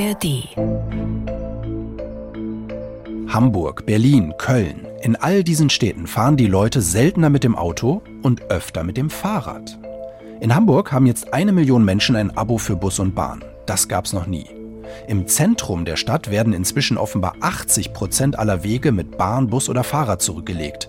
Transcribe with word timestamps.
ARD. 0.00 0.48
Hamburg, 3.28 3.84
Berlin, 3.84 4.32
Köln. 4.38 4.86
In 5.02 5.16
all 5.16 5.44
diesen 5.44 5.68
Städten 5.68 6.06
fahren 6.06 6.38
die 6.38 6.46
Leute 6.46 6.80
seltener 6.80 7.28
mit 7.28 7.44
dem 7.44 7.54
Auto 7.54 8.02
und 8.22 8.50
öfter 8.50 8.82
mit 8.82 8.96
dem 8.96 9.10
Fahrrad. 9.10 9.78
In 10.40 10.54
Hamburg 10.54 10.90
haben 10.92 11.04
jetzt 11.04 11.34
eine 11.34 11.52
Million 11.52 11.84
Menschen 11.84 12.16
ein 12.16 12.34
Abo 12.34 12.56
für 12.56 12.76
Bus 12.76 12.98
und 12.98 13.14
Bahn. 13.14 13.44
Das 13.66 13.88
gab's 13.88 14.14
noch 14.14 14.26
nie. 14.26 14.46
Im 15.06 15.26
Zentrum 15.26 15.84
der 15.84 15.96
Stadt 15.96 16.30
werden 16.30 16.54
inzwischen 16.54 16.96
offenbar 16.96 17.34
80 17.40 17.92
Prozent 17.92 18.38
aller 18.38 18.64
Wege 18.64 18.92
mit 18.92 19.18
Bahn, 19.18 19.48
Bus 19.48 19.68
oder 19.68 19.84
Fahrrad 19.84 20.22
zurückgelegt. 20.22 20.88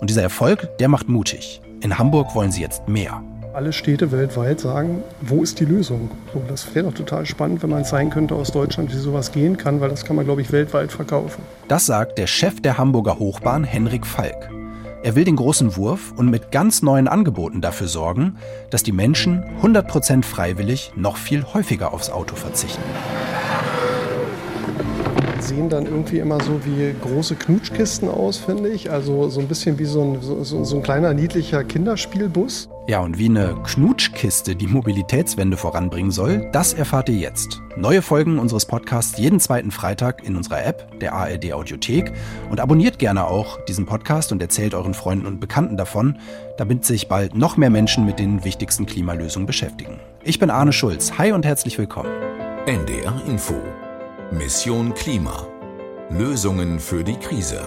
Und 0.00 0.10
dieser 0.10 0.22
Erfolg, 0.22 0.68
der 0.78 0.88
macht 0.88 1.08
mutig. 1.08 1.60
In 1.80 1.96
Hamburg 1.96 2.34
wollen 2.34 2.50
sie 2.50 2.62
jetzt 2.62 2.88
mehr. 2.88 3.22
Alle 3.54 3.72
Städte 3.72 4.12
weltweit 4.12 4.60
sagen, 4.60 5.02
wo 5.20 5.42
ist 5.42 5.58
die 5.58 5.64
Lösung? 5.64 6.10
So, 6.32 6.42
das 6.46 6.74
wäre 6.74 6.86
doch 6.86 6.94
total 6.94 7.24
spannend, 7.26 7.62
wenn 7.62 7.70
man 7.70 7.84
zeigen 7.84 8.10
könnte 8.10 8.34
aus 8.34 8.52
Deutschland, 8.52 8.92
wie 8.92 8.98
sowas 8.98 9.32
gehen 9.32 9.56
kann, 9.56 9.80
weil 9.80 9.88
das 9.88 10.04
kann 10.04 10.16
man, 10.16 10.24
glaube 10.24 10.42
ich, 10.42 10.52
weltweit 10.52 10.92
verkaufen. 10.92 11.42
Das 11.66 11.86
sagt 11.86 12.18
der 12.18 12.26
Chef 12.26 12.60
der 12.60 12.78
Hamburger 12.78 13.18
Hochbahn, 13.18 13.64
Henrik 13.64 14.06
Falk. 14.06 14.50
Er 15.02 15.14
will 15.14 15.24
den 15.24 15.36
großen 15.36 15.76
Wurf 15.76 16.12
und 16.16 16.28
mit 16.28 16.50
ganz 16.50 16.82
neuen 16.82 17.08
Angeboten 17.08 17.60
dafür 17.60 17.86
sorgen, 17.86 18.36
dass 18.70 18.82
die 18.82 18.92
Menschen 18.92 19.44
100% 19.62 20.24
freiwillig 20.24 20.92
noch 20.96 21.16
viel 21.16 21.44
häufiger 21.44 21.92
aufs 21.92 22.10
Auto 22.10 22.36
verzichten 22.36 22.82
sehen 25.42 25.68
dann 25.68 25.86
irgendwie 25.86 26.18
immer 26.18 26.40
so 26.42 26.60
wie 26.64 26.94
große 27.00 27.36
Knutschkisten 27.36 28.08
aus, 28.08 28.36
finde 28.36 28.68
ich. 28.68 28.90
Also 28.90 29.28
so 29.28 29.40
ein 29.40 29.48
bisschen 29.48 29.78
wie 29.78 29.84
so 29.84 30.02
ein, 30.02 30.18
so, 30.22 30.42
so 30.42 30.76
ein 30.76 30.82
kleiner 30.82 31.14
niedlicher 31.14 31.64
Kinderspielbus. 31.64 32.68
Ja, 32.88 33.00
und 33.00 33.18
wie 33.18 33.26
eine 33.26 33.54
Knutschkiste 33.64 34.56
die 34.56 34.66
Mobilitätswende 34.66 35.56
voranbringen 35.56 36.10
soll, 36.10 36.48
das 36.52 36.72
erfahrt 36.72 37.10
ihr 37.10 37.16
jetzt. 37.16 37.60
Neue 37.76 38.00
Folgen 38.00 38.38
unseres 38.38 38.64
Podcasts 38.64 39.18
jeden 39.18 39.40
zweiten 39.40 39.70
Freitag 39.70 40.24
in 40.24 40.36
unserer 40.36 40.64
App, 40.64 40.98
der 41.00 41.12
ARD 41.12 41.52
Audiothek. 41.52 42.12
Und 42.50 42.60
abonniert 42.60 42.98
gerne 42.98 43.26
auch 43.26 43.62
diesen 43.66 43.84
Podcast 43.86 44.32
und 44.32 44.40
erzählt 44.40 44.74
euren 44.74 44.94
Freunden 44.94 45.26
und 45.26 45.38
Bekannten 45.38 45.76
davon, 45.76 46.18
damit 46.56 46.84
sich 46.84 47.08
bald 47.08 47.34
noch 47.34 47.56
mehr 47.56 47.70
Menschen 47.70 48.06
mit 48.06 48.18
den 48.18 48.44
wichtigsten 48.44 48.86
Klimalösungen 48.86 49.46
beschäftigen. 49.46 50.00
Ich 50.24 50.38
bin 50.38 50.50
Arne 50.50 50.72
Schulz. 50.72 51.18
Hi 51.18 51.32
und 51.32 51.44
herzlich 51.44 51.78
willkommen. 51.78 52.10
NDR 52.66 53.22
Info 53.26 53.54
Mission 54.30 54.92
Klima. 54.92 55.46
Lösungen 56.10 56.80
für 56.80 57.02
die 57.02 57.16
Krise. 57.16 57.66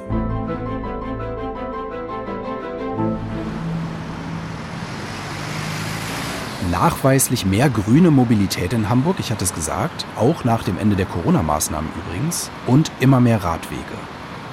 Nachweislich 6.69 7.47
mehr 7.47 7.67
grüne 7.71 8.11
Mobilität 8.11 8.73
in 8.73 8.89
Hamburg, 8.89 9.15
ich 9.17 9.31
hatte 9.31 9.43
es 9.43 9.55
gesagt, 9.55 10.05
auch 10.15 10.43
nach 10.43 10.63
dem 10.63 10.77
Ende 10.77 10.95
der 10.95 11.07
Corona-Maßnahmen 11.07 11.89
übrigens, 12.05 12.51
und 12.67 12.91
immer 12.99 13.19
mehr 13.19 13.43
Radwege. 13.43 13.81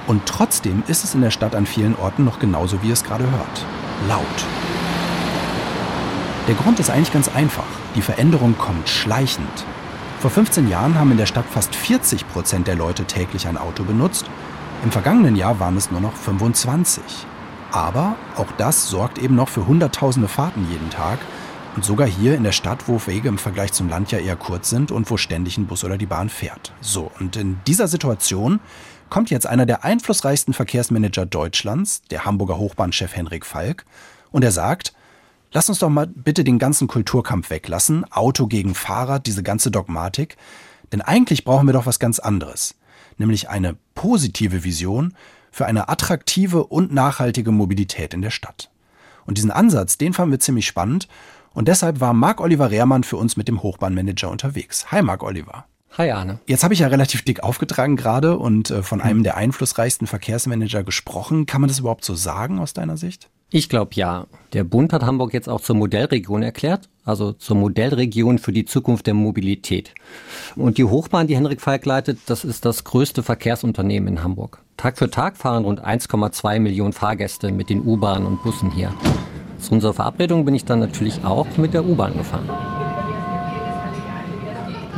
Und 0.06 0.24
trotzdem 0.24 0.82
ist 0.88 1.04
es 1.04 1.14
in 1.14 1.20
der 1.20 1.30
Stadt 1.30 1.54
an 1.54 1.66
vielen 1.66 1.94
Orten 1.94 2.24
noch 2.24 2.38
genauso, 2.38 2.82
wie 2.82 2.86
ihr 2.86 2.94
es 2.94 3.04
gerade 3.04 3.30
hört. 3.30 3.66
Laut. 4.08 4.24
Der 6.48 6.54
Grund 6.54 6.80
ist 6.80 6.88
eigentlich 6.88 7.12
ganz 7.12 7.28
einfach. 7.28 7.68
Die 7.94 8.02
Veränderung 8.02 8.56
kommt 8.56 8.88
schleichend. 8.88 9.66
Vor 10.20 10.32
15 10.32 10.68
Jahren 10.68 10.96
haben 10.98 11.12
in 11.12 11.16
der 11.16 11.26
Stadt 11.26 11.46
fast 11.46 11.76
40 11.76 12.26
Prozent 12.28 12.66
der 12.66 12.74
Leute 12.74 13.04
täglich 13.04 13.46
ein 13.46 13.56
Auto 13.56 13.84
benutzt. 13.84 14.24
Im 14.82 14.90
vergangenen 14.90 15.36
Jahr 15.36 15.60
waren 15.60 15.76
es 15.76 15.92
nur 15.92 16.00
noch 16.00 16.14
25. 16.14 17.04
Aber 17.70 18.16
auch 18.36 18.50
das 18.56 18.88
sorgt 18.88 19.18
eben 19.18 19.36
noch 19.36 19.48
für 19.48 19.68
Hunderttausende 19.68 20.26
Fahrten 20.26 20.66
jeden 20.72 20.90
Tag. 20.90 21.20
Und 21.76 21.84
sogar 21.84 22.08
hier 22.08 22.34
in 22.34 22.42
der 22.42 22.50
Stadt, 22.50 22.88
wo 22.88 23.00
Wege 23.06 23.28
im 23.28 23.38
Vergleich 23.38 23.72
zum 23.72 23.88
Land 23.88 24.10
ja 24.10 24.18
eher 24.18 24.34
kurz 24.34 24.70
sind 24.70 24.90
und 24.90 25.08
wo 25.08 25.16
ständig 25.16 25.56
ein 25.56 25.66
Bus 25.66 25.84
oder 25.84 25.96
die 25.96 26.06
Bahn 26.06 26.30
fährt. 26.30 26.72
So, 26.80 27.12
und 27.20 27.36
in 27.36 27.60
dieser 27.68 27.86
Situation 27.86 28.58
kommt 29.10 29.30
jetzt 29.30 29.46
einer 29.46 29.66
der 29.66 29.84
einflussreichsten 29.84 30.52
Verkehrsmanager 30.52 31.26
Deutschlands, 31.26 32.02
der 32.10 32.24
Hamburger 32.24 32.58
Hochbahnchef 32.58 33.14
Henrik 33.14 33.46
Falk, 33.46 33.86
und 34.32 34.42
er 34.42 34.50
sagt, 34.50 34.94
Lass 35.50 35.68
uns 35.70 35.78
doch 35.78 35.88
mal 35.88 36.06
bitte 36.06 36.44
den 36.44 36.58
ganzen 36.58 36.88
Kulturkampf 36.88 37.48
weglassen, 37.48 38.04
Auto 38.12 38.46
gegen 38.46 38.74
Fahrrad, 38.74 39.26
diese 39.26 39.42
ganze 39.42 39.70
Dogmatik. 39.70 40.36
Denn 40.92 41.00
eigentlich 41.00 41.44
brauchen 41.44 41.66
wir 41.66 41.72
doch 41.72 41.86
was 41.86 41.98
ganz 41.98 42.18
anderes, 42.18 42.74
nämlich 43.16 43.48
eine 43.48 43.76
positive 43.94 44.64
Vision 44.64 45.14
für 45.50 45.66
eine 45.66 45.88
attraktive 45.88 46.64
und 46.64 46.92
nachhaltige 46.92 47.50
Mobilität 47.50 48.12
in 48.12 48.22
der 48.22 48.30
Stadt. 48.30 48.70
Und 49.24 49.38
diesen 49.38 49.50
Ansatz, 49.50 49.98
den 49.98 50.12
fanden 50.12 50.32
wir 50.32 50.40
ziemlich 50.40 50.66
spannend 50.66 51.08
und 51.54 51.68
deshalb 51.68 52.00
war 52.00 52.12
Marc-Oliver 52.12 52.70
Rehrmann 52.70 53.04
für 53.04 53.16
uns 53.16 53.36
mit 53.36 53.48
dem 53.48 53.62
Hochbahnmanager 53.62 54.30
unterwegs. 54.30 54.92
Hi 54.92 55.02
Marc-Oliver. 55.02 55.64
Hi 55.96 56.10
Arne. 56.10 56.38
Jetzt 56.46 56.62
habe 56.62 56.74
ich 56.74 56.80
ja 56.80 56.88
relativ 56.88 57.22
dick 57.22 57.42
aufgetragen 57.42 57.96
gerade 57.96 58.38
und 58.38 58.70
äh, 58.70 58.82
von 58.82 59.00
einem 59.00 59.22
der 59.22 59.36
einflussreichsten 59.36 60.06
Verkehrsmanager 60.06 60.84
gesprochen. 60.84 61.46
Kann 61.46 61.62
man 61.62 61.68
das 61.68 61.78
überhaupt 61.78 62.04
so 62.04 62.14
sagen 62.14 62.58
aus 62.58 62.74
deiner 62.74 62.98
Sicht? 62.98 63.30
Ich 63.50 63.70
glaube 63.70 63.92
ja. 63.94 64.26
Der 64.52 64.62
Bund 64.62 64.92
hat 64.92 65.02
Hamburg 65.02 65.32
jetzt 65.32 65.48
auch 65.48 65.62
zur 65.62 65.74
Modellregion 65.74 66.42
erklärt, 66.42 66.90
also 67.06 67.32
zur 67.32 67.56
Modellregion 67.56 68.38
für 68.38 68.52
die 68.52 68.66
Zukunft 68.66 69.06
der 69.06 69.14
Mobilität. 69.14 69.94
Und 70.54 70.76
die 70.76 70.84
Hochbahn, 70.84 71.26
die 71.26 71.36
Henrik 71.36 71.62
Falk 71.62 71.86
leitet, 71.86 72.18
das 72.26 72.44
ist 72.44 72.66
das 72.66 72.84
größte 72.84 73.22
Verkehrsunternehmen 73.22 74.16
in 74.16 74.22
Hamburg. 74.22 74.62
Tag 74.76 74.98
für 74.98 75.10
Tag 75.10 75.38
fahren 75.38 75.64
rund 75.64 75.82
1,2 75.82 76.60
Millionen 76.60 76.92
Fahrgäste 76.92 77.50
mit 77.50 77.70
den 77.70 77.86
U-Bahnen 77.86 78.26
und 78.26 78.42
Bussen 78.42 78.70
hier. 78.70 78.92
Zu 79.58 79.72
unserer 79.72 79.94
Verabredung 79.94 80.44
bin 80.44 80.54
ich 80.54 80.66
dann 80.66 80.80
natürlich 80.80 81.24
auch 81.24 81.46
mit 81.56 81.72
der 81.72 81.86
U-Bahn 81.86 82.18
gefahren. 82.18 82.48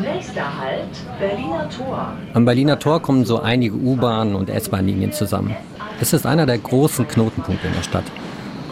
Nächster 0.01 0.59
Halt, 0.61 0.89
Berliner 1.21 1.69
Tor. 1.71 2.15
Am 2.35 2.45
Berliner 2.45 2.81
Tor 2.81 3.01
kommen 3.01 3.25
so 3.25 3.41
einige 3.41 3.77
U-Bahn- 3.77 4.35
und 4.35 4.51
S-Bahn-Linien 4.51 5.13
zusammen. 5.13 5.55
Es 6.01 6.13
ist 6.13 6.27
einer 6.27 6.47
der 6.47 6.59
großen 6.59 7.07
Knotenpunkte 7.07 7.69
in 7.69 7.75
der 7.75 7.83
Stadt. 7.83 8.05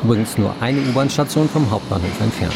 Übrigens 0.05 0.39
nur 0.39 0.55
eine 0.61 0.81
U-Bahn-Station 0.81 1.49
vom 1.49 1.71
Hauptbahnhof 1.71 2.21
entfernt. 2.21 2.55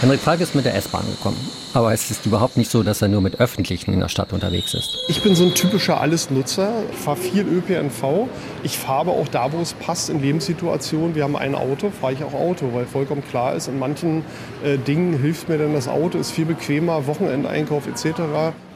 Henrik 0.00 0.20
Falk 0.20 0.40
ist 0.40 0.54
mit 0.54 0.64
der 0.64 0.76
S-Bahn 0.76 1.04
gekommen. 1.06 1.36
Aber 1.74 1.92
es 1.92 2.10
ist 2.10 2.24
überhaupt 2.24 2.56
nicht 2.56 2.70
so, 2.70 2.82
dass 2.82 3.02
er 3.02 3.08
nur 3.08 3.20
mit 3.20 3.40
Öffentlichen 3.40 3.92
in 3.92 4.00
der 4.00 4.08
Stadt 4.08 4.32
unterwegs 4.32 4.72
ist. 4.72 4.96
Ich 5.08 5.22
bin 5.22 5.34
so 5.34 5.44
ein 5.44 5.54
typischer 5.54 6.00
Allesnutzer, 6.00 6.72
fahre 6.92 7.16
viel 7.16 7.42
ÖPNV. 7.46 8.28
Ich 8.62 8.78
fahre 8.78 9.10
auch 9.10 9.28
da, 9.28 9.52
wo 9.52 9.60
es 9.60 9.74
passt 9.74 10.08
in 10.08 10.22
Lebenssituationen. 10.22 11.14
Wir 11.14 11.24
haben 11.24 11.36
ein 11.36 11.54
Auto, 11.54 11.90
fahre 11.90 12.12
ich 12.12 12.22
auch 12.22 12.32
Auto, 12.32 12.70
weil 12.72 12.86
vollkommen 12.86 13.22
klar 13.28 13.54
ist, 13.54 13.68
in 13.68 13.78
manchen 13.78 14.24
äh, 14.64 14.78
Dingen 14.78 15.20
hilft 15.20 15.48
mir 15.48 15.58
dann 15.58 15.74
das 15.74 15.88
Auto, 15.88 16.16
ist 16.16 16.30
viel 16.30 16.46
bequemer, 16.46 17.06
Wochenendeinkauf 17.06 17.86
etc. 17.86 18.20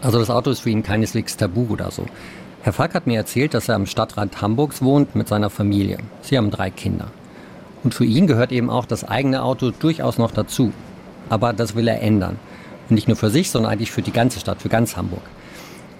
Also 0.02 0.18
das 0.18 0.28
Auto 0.28 0.50
ist 0.50 0.60
für 0.60 0.70
ihn 0.70 0.82
keineswegs 0.82 1.36
tabu 1.36 1.66
oder 1.70 1.90
so. 1.90 2.04
Herr 2.64 2.72
Falk 2.72 2.94
hat 2.94 3.08
mir 3.08 3.16
erzählt, 3.16 3.54
dass 3.54 3.68
er 3.68 3.74
am 3.74 3.86
Stadtrand 3.86 4.40
Hamburgs 4.40 4.82
wohnt 4.82 5.16
mit 5.16 5.26
seiner 5.26 5.50
Familie. 5.50 5.98
Sie 6.20 6.38
haben 6.38 6.52
drei 6.52 6.70
Kinder. 6.70 7.08
Und 7.82 7.92
für 7.92 8.04
ihn 8.04 8.28
gehört 8.28 8.52
eben 8.52 8.70
auch 8.70 8.86
das 8.86 9.02
eigene 9.02 9.42
Auto 9.42 9.72
durchaus 9.72 10.16
noch 10.16 10.30
dazu. 10.30 10.72
Aber 11.28 11.52
das 11.52 11.74
will 11.74 11.88
er 11.88 12.00
ändern. 12.00 12.38
Und 12.88 12.94
nicht 12.94 13.08
nur 13.08 13.16
für 13.16 13.30
sich, 13.30 13.50
sondern 13.50 13.72
eigentlich 13.72 13.90
für 13.90 14.02
die 14.02 14.12
ganze 14.12 14.38
Stadt, 14.38 14.62
für 14.62 14.68
ganz 14.68 14.96
Hamburg. 14.96 15.22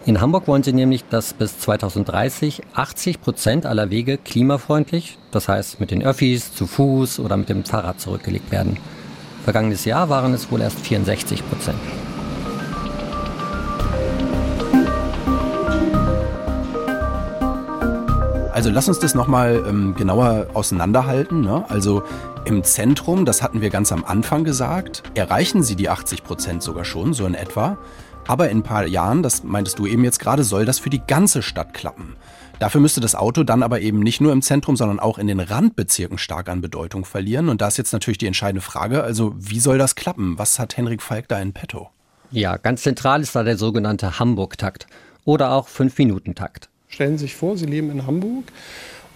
In 0.06 0.20
Hamburg 0.20 0.46
wollen 0.46 0.62
sie 0.62 0.72
nämlich, 0.72 1.04
dass 1.04 1.32
bis 1.32 1.58
2030 1.58 2.62
80 2.74 3.20
Prozent 3.20 3.66
aller 3.66 3.90
Wege 3.90 4.16
klimafreundlich, 4.16 5.18
das 5.32 5.48
heißt 5.48 5.80
mit 5.80 5.90
den 5.90 6.04
Öffis, 6.04 6.54
zu 6.54 6.68
Fuß 6.68 7.18
oder 7.18 7.36
mit 7.36 7.48
dem 7.48 7.64
Fahrrad 7.64 8.00
zurückgelegt 8.00 8.52
werden. 8.52 8.76
Vergangenes 9.42 9.84
Jahr 9.84 10.08
waren 10.08 10.32
es 10.32 10.52
wohl 10.52 10.60
erst 10.60 10.78
64 10.78 11.44
Prozent. 11.48 11.78
Also 18.62 18.70
lass 18.70 18.86
uns 18.86 19.00
das 19.00 19.16
nochmal 19.16 19.64
ähm, 19.66 19.96
genauer 19.96 20.46
auseinanderhalten. 20.54 21.40
Ne? 21.40 21.68
Also 21.68 22.04
im 22.44 22.62
Zentrum, 22.62 23.24
das 23.24 23.42
hatten 23.42 23.60
wir 23.60 23.70
ganz 23.70 23.90
am 23.90 24.04
Anfang 24.04 24.44
gesagt, 24.44 25.02
erreichen 25.14 25.64
sie 25.64 25.74
die 25.74 25.88
80 25.88 26.22
Prozent 26.22 26.62
sogar 26.62 26.84
schon, 26.84 27.12
so 27.12 27.26
in 27.26 27.34
etwa. 27.34 27.76
Aber 28.24 28.50
in 28.50 28.58
ein 28.58 28.62
paar 28.62 28.86
Jahren, 28.86 29.24
das 29.24 29.42
meintest 29.42 29.80
du 29.80 29.86
eben 29.88 30.04
jetzt 30.04 30.20
gerade, 30.20 30.44
soll 30.44 30.64
das 30.64 30.78
für 30.78 30.90
die 30.90 31.02
ganze 31.04 31.42
Stadt 31.42 31.74
klappen. 31.74 32.14
Dafür 32.60 32.80
müsste 32.80 33.00
das 33.00 33.16
Auto 33.16 33.42
dann 33.42 33.64
aber 33.64 33.80
eben 33.80 33.98
nicht 33.98 34.20
nur 34.20 34.30
im 34.32 34.42
Zentrum, 34.42 34.76
sondern 34.76 35.00
auch 35.00 35.18
in 35.18 35.26
den 35.26 35.40
Randbezirken 35.40 36.16
stark 36.16 36.48
an 36.48 36.60
Bedeutung 36.60 37.04
verlieren. 37.04 37.48
Und 37.48 37.62
da 37.62 37.66
ist 37.66 37.78
jetzt 37.78 37.92
natürlich 37.92 38.18
die 38.18 38.28
entscheidende 38.28 38.62
Frage, 38.62 39.02
also 39.02 39.34
wie 39.36 39.58
soll 39.58 39.78
das 39.78 39.96
klappen? 39.96 40.38
Was 40.38 40.60
hat 40.60 40.76
Henrik 40.76 41.02
Falk 41.02 41.26
da 41.26 41.40
in 41.40 41.52
petto? 41.52 41.90
Ja, 42.30 42.58
ganz 42.58 42.82
zentral 42.82 43.22
ist 43.22 43.34
da 43.34 43.42
der 43.42 43.58
sogenannte 43.58 44.20
Hamburg-Takt 44.20 44.86
oder 45.24 45.50
auch 45.50 45.66
Fünf-Minuten-Takt. 45.66 46.68
Stellen 46.92 47.16
Sie 47.16 47.24
sich 47.24 47.34
vor, 47.34 47.56
Sie 47.56 47.64
leben 47.64 47.90
in 47.90 48.06
Hamburg 48.06 48.52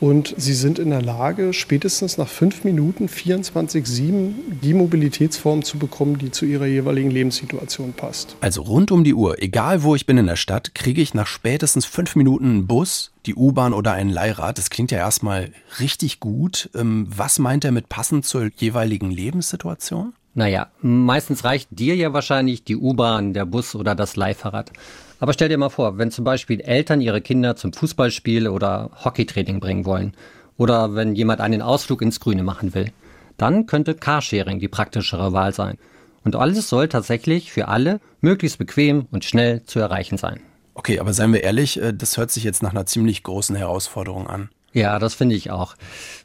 und 0.00 0.34
Sie 0.38 0.54
sind 0.54 0.78
in 0.78 0.88
der 0.88 1.02
Lage, 1.02 1.52
spätestens 1.52 2.16
nach 2.16 2.26
fünf 2.26 2.64
Minuten 2.64 3.06
24-7 3.06 4.32
die 4.62 4.72
Mobilitätsform 4.72 5.62
zu 5.62 5.78
bekommen, 5.78 6.16
die 6.16 6.30
zu 6.30 6.46
Ihrer 6.46 6.64
jeweiligen 6.64 7.10
Lebenssituation 7.10 7.92
passt. 7.92 8.34
Also 8.40 8.62
rund 8.62 8.90
um 8.92 9.04
die 9.04 9.12
Uhr, 9.12 9.42
egal 9.42 9.82
wo 9.82 9.94
ich 9.94 10.06
bin 10.06 10.16
in 10.16 10.26
der 10.26 10.36
Stadt, 10.36 10.74
kriege 10.74 11.02
ich 11.02 11.12
nach 11.12 11.26
spätestens 11.26 11.84
fünf 11.84 12.16
Minuten 12.16 12.46
einen 12.46 12.66
Bus, 12.66 13.12
die 13.26 13.34
U-Bahn 13.34 13.74
oder 13.74 13.92
ein 13.92 14.08
Leihrad. 14.08 14.56
Das 14.56 14.70
klingt 14.70 14.90
ja 14.90 14.96
erstmal 14.96 15.50
richtig 15.78 16.18
gut. 16.18 16.70
Ähm, 16.74 17.06
was 17.14 17.38
meint 17.38 17.66
er 17.66 17.72
mit 17.72 17.90
passend 17.90 18.24
zur 18.24 18.48
jeweiligen 18.56 19.10
Lebenssituation? 19.10 20.14
Naja, 20.36 20.68
meistens 20.82 21.44
reicht 21.44 21.70
dir 21.70 21.96
ja 21.96 22.12
wahrscheinlich 22.12 22.62
die 22.62 22.76
U-Bahn, 22.76 23.32
der 23.32 23.46
Bus 23.46 23.74
oder 23.74 23.94
das 23.94 24.16
Leihfahrrad. 24.16 24.70
Aber 25.18 25.32
stell 25.32 25.48
dir 25.48 25.56
mal 25.56 25.70
vor, 25.70 25.96
wenn 25.96 26.10
zum 26.10 26.26
Beispiel 26.26 26.60
Eltern 26.60 27.00
ihre 27.00 27.22
Kinder 27.22 27.56
zum 27.56 27.72
Fußballspiel 27.72 28.46
oder 28.46 28.90
Hockeytraining 29.02 29.60
bringen 29.60 29.86
wollen 29.86 30.12
oder 30.58 30.94
wenn 30.94 31.14
jemand 31.14 31.40
einen 31.40 31.62
Ausflug 31.62 32.02
ins 32.02 32.20
Grüne 32.20 32.42
machen 32.42 32.74
will, 32.74 32.92
dann 33.38 33.64
könnte 33.64 33.94
Carsharing 33.94 34.60
die 34.60 34.68
praktischere 34.68 35.32
Wahl 35.32 35.54
sein. 35.54 35.78
Und 36.22 36.36
alles 36.36 36.68
soll 36.68 36.88
tatsächlich 36.88 37.50
für 37.50 37.68
alle 37.68 37.98
möglichst 38.20 38.58
bequem 38.58 39.06
und 39.12 39.24
schnell 39.24 39.62
zu 39.62 39.78
erreichen 39.78 40.18
sein. 40.18 40.40
Okay, 40.74 41.00
aber 41.00 41.14
seien 41.14 41.32
wir 41.32 41.44
ehrlich, 41.44 41.80
äh, 41.80 41.94
das 41.94 42.18
hört 42.18 42.30
sich 42.30 42.44
jetzt 42.44 42.62
nach 42.62 42.72
einer 42.72 42.84
ziemlich 42.84 43.22
großen 43.22 43.56
Herausforderung 43.56 44.26
an. 44.26 44.50
Ja, 44.74 44.98
das 44.98 45.14
finde 45.14 45.34
ich 45.34 45.50
auch. 45.50 45.76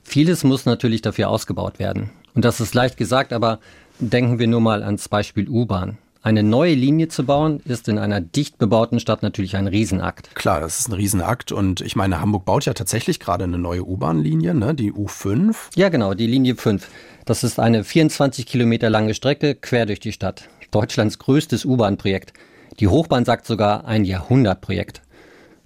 Vieles 0.04 0.44
muss 0.44 0.66
natürlich 0.66 1.02
dafür 1.02 1.30
ausgebaut 1.30 1.80
werden. 1.80 2.10
Und 2.34 2.44
das 2.46 2.60
ist 2.60 2.74
leicht 2.74 2.98
gesagt, 2.98 3.32
aber 3.32 3.60
denken 4.02 4.40
wir 4.40 4.48
nur 4.48 4.62
mal 4.62 4.84
ans 4.84 5.08
Beispiel 5.08 5.48
U-Bahn. 5.48 5.98
Eine 6.24 6.44
neue 6.44 6.76
Linie 6.76 7.08
zu 7.08 7.26
bauen, 7.26 7.62
ist 7.66 7.88
in 7.88 7.98
einer 7.98 8.22
dicht 8.22 8.60
bebauten 8.60 9.00
Stadt 9.00 9.24
natürlich 9.24 9.56
ein 9.56 9.66
Riesenakt. 9.66 10.36
Klar, 10.36 10.62
das 10.62 10.80
ist 10.80 10.88
ein 10.88 10.94
Riesenakt. 10.94 11.52
Und 11.52 11.82
ich 11.82 11.96
meine, 11.96 12.22
Hamburg 12.22 12.46
baut 12.46 12.66
ja 12.66 12.74
tatsächlich 12.74 13.20
gerade 13.20 13.44
eine 13.44 13.58
neue 13.58 13.84
U-Bahn-Linie, 13.84 14.54
ne? 14.54 14.76
die 14.76 14.92
U5. 14.92 15.56
Ja, 15.76 15.90
genau, 15.90 16.14
die 16.14 16.28
Linie 16.28 16.56
5. 16.56 16.88
Das 17.26 17.44
ist 17.44 17.60
eine 17.60 17.84
24 17.84 18.46
Kilometer 18.46 18.92
lange 18.92 19.16
Strecke 19.16 19.56
quer 19.56 19.88
durch 19.88 20.00
die 20.00 20.12
Stadt. 20.12 20.48
Deutschlands 20.70 21.18
größtes 21.18 21.66
U-Bahn-Projekt. 21.66 22.34
Die 22.80 22.88
Hochbahn 22.88 23.26
sagt 23.26 23.48
sogar 23.48 23.86
ein 23.86 24.06
Jahrhundertprojekt. 24.06 25.02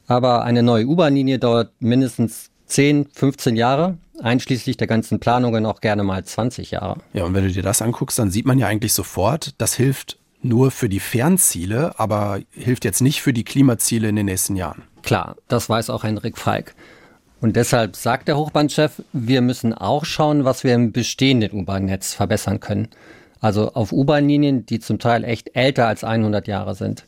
Aber 0.08 0.44
eine 0.44 0.64
neue 0.64 0.86
U-Bahn-Linie 0.86 1.40
dauert 1.40 1.72
mindestens 1.80 2.50
10, 2.68 3.08
15 3.14 3.58
Jahre, 3.58 3.98
einschließlich 4.22 4.78
der 4.78 4.88
ganzen 4.88 5.20
Planungen 5.20 5.66
auch 5.66 5.82
gerne 5.82 6.04
mal 6.04 6.24
20 6.24 6.72
Jahre. 6.72 6.98
Ja, 7.14 7.26
und 7.26 7.34
wenn 7.34 7.46
du 7.46 7.52
dir 7.52 7.64
das 7.64 7.82
anguckst, 7.82 8.20
dann 8.20 8.32
sieht 8.32 8.46
man 8.46 8.60
ja 8.60 8.68
eigentlich 8.68 8.94
sofort, 8.94 9.54
das 9.58 9.74
hilft 9.74 10.18
nur 10.42 10.72
für 10.72 10.90
die 10.90 11.00
Fernziele, 11.00 12.00
aber 12.00 12.40
hilft 12.52 12.86
jetzt 12.86 13.02
nicht 13.02 13.22
für 13.22 13.34
die 13.34 13.44
Klimaziele 13.44 14.10
in 14.10 14.16
den 14.16 14.28
nächsten 14.28 14.56
Jahren. 14.56 14.84
Klar, 15.02 15.36
das 15.48 15.70
weiß 15.70 15.90
auch 15.90 16.04
Henrik 16.04 16.38
Falk. 16.38 16.76
Und 17.42 17.56
deshalb 17.56 17.96
sagt 17.96 18.28
der 18.28 18.38
Hochbahnchef, 18.38 19.02
wir 19.14 19.42
müssen 19.42 19.74
auch 19.74 20.06
schauen, 20.06 20.46
was 20.46 20.64
wir 20.64 20.74
im 20.74 20.92
bestehenden 20.92 21.52
U-Bahn-Netz 21.52 22.14
verbessern 22.14 22.60
können. 22.60 22.88
Also 23.40 23.74
auf 23.74 23.92
U-Bahn-Linien, 23.92 24.66
die 24.66 24.80
zum 24.80 25.00
Teil 25.00 25.24
echt 25.24 25.56
älter 25.56 25.88
als 25.88 26.04
100 26.04 26.48
Jahre 26.48 26.74
sind. 26.76 27.06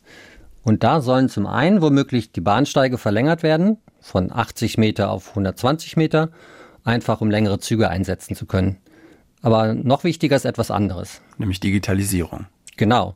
Und 0.62 0.84
da 0.84 1.00
sollen 1.00 1.28
zum 1.28 1.46
einen 1.46 1.80
womöglich 1.80 2.30
die 2.30 2.40
Bahnsteige 2.40 2.98
verlängert 2.98 3.42
werden, 3.42 3.78
von 4.00 4.30
80 4.30 4.78
Meter 4.78 5.10
auf 5.10 5.30
120 5.30 5.96
Meter, 5.96 6.30
einfach 6.88 7.20
um 7.20 7.30
längere 7.30 7.60
Züge 7.60 7.88
einsetzen 7.88 8.34
zu 8.34 8.46
können. 8.46 8.78
Aber 9.42 9.74
noch 9.74 10.02
wichtiger 10.02 10.34
ist 10.34 10.44
etwas 10.44 10.70
anderes. 10.70 11.20
Nämlich 11.36 11.60
Digitalisierung. 11.60 12.46
Genau. 12.76 13.14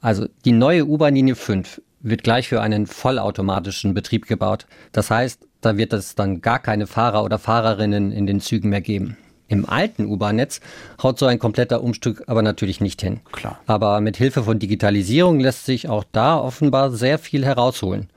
Also 0.00 0.26
die 0.44 0.52
neue 0.52 0.84
U-Bahn-Linie 0.84 1.34
5 1.34 1.80
wird 2.00 2.22
gleich 2.22 2.48
für 2.48 2.60
einen 2.60 2.86
vollautomatischen 2.86 3.94
Betrieb 3.94 4.26
gebaut. 4.26 4.66
Das 4.92 5.10
heißt, 5.10 5.46
da 5.60 5.76
wird 5.76 5.92
es 5.92 6.14
dann 6.14 6.40
gar 6.40 6.58
keine 6.58 6.86
Fahrer 6.86 7.24
oder 7.24 7.38
Fahrerinnen 7.38 8.12
in 8.12 8.26
den 8.26 8.40
Zügen 8.40 8.68
mehr 8.68 8.80
geben. 8.80 9.16
Im 9.48 9.66
alten 9.66 10.04
U-Bahn-Netz 10.04 10.60
haut 11.02 11.18
so 11.18 11.24
ein 11.26 11.38
kompletter 11.38 11.82
Umstück 11.82 12.24
aber 12.26 12.42
natürlich 12.42 12.80
nicht 12.80 13.00
hin. 13.00 13.20
Klar. 13.32 13.58
Aber 13.66 14.00
mit 14.00 14.18
Hilfe 14.18 14.42
von 14.42 14.58
Digitalisierung 14.58 15.40
lässt 15.40 15.64
sich 15.64 15.88
auch 15.88 16.04
da 16.12 16.38
offenbar 16.38 16.90
sehr 16.90 17.18
viel 17.18 17.46
herausholen. 17.46 18.10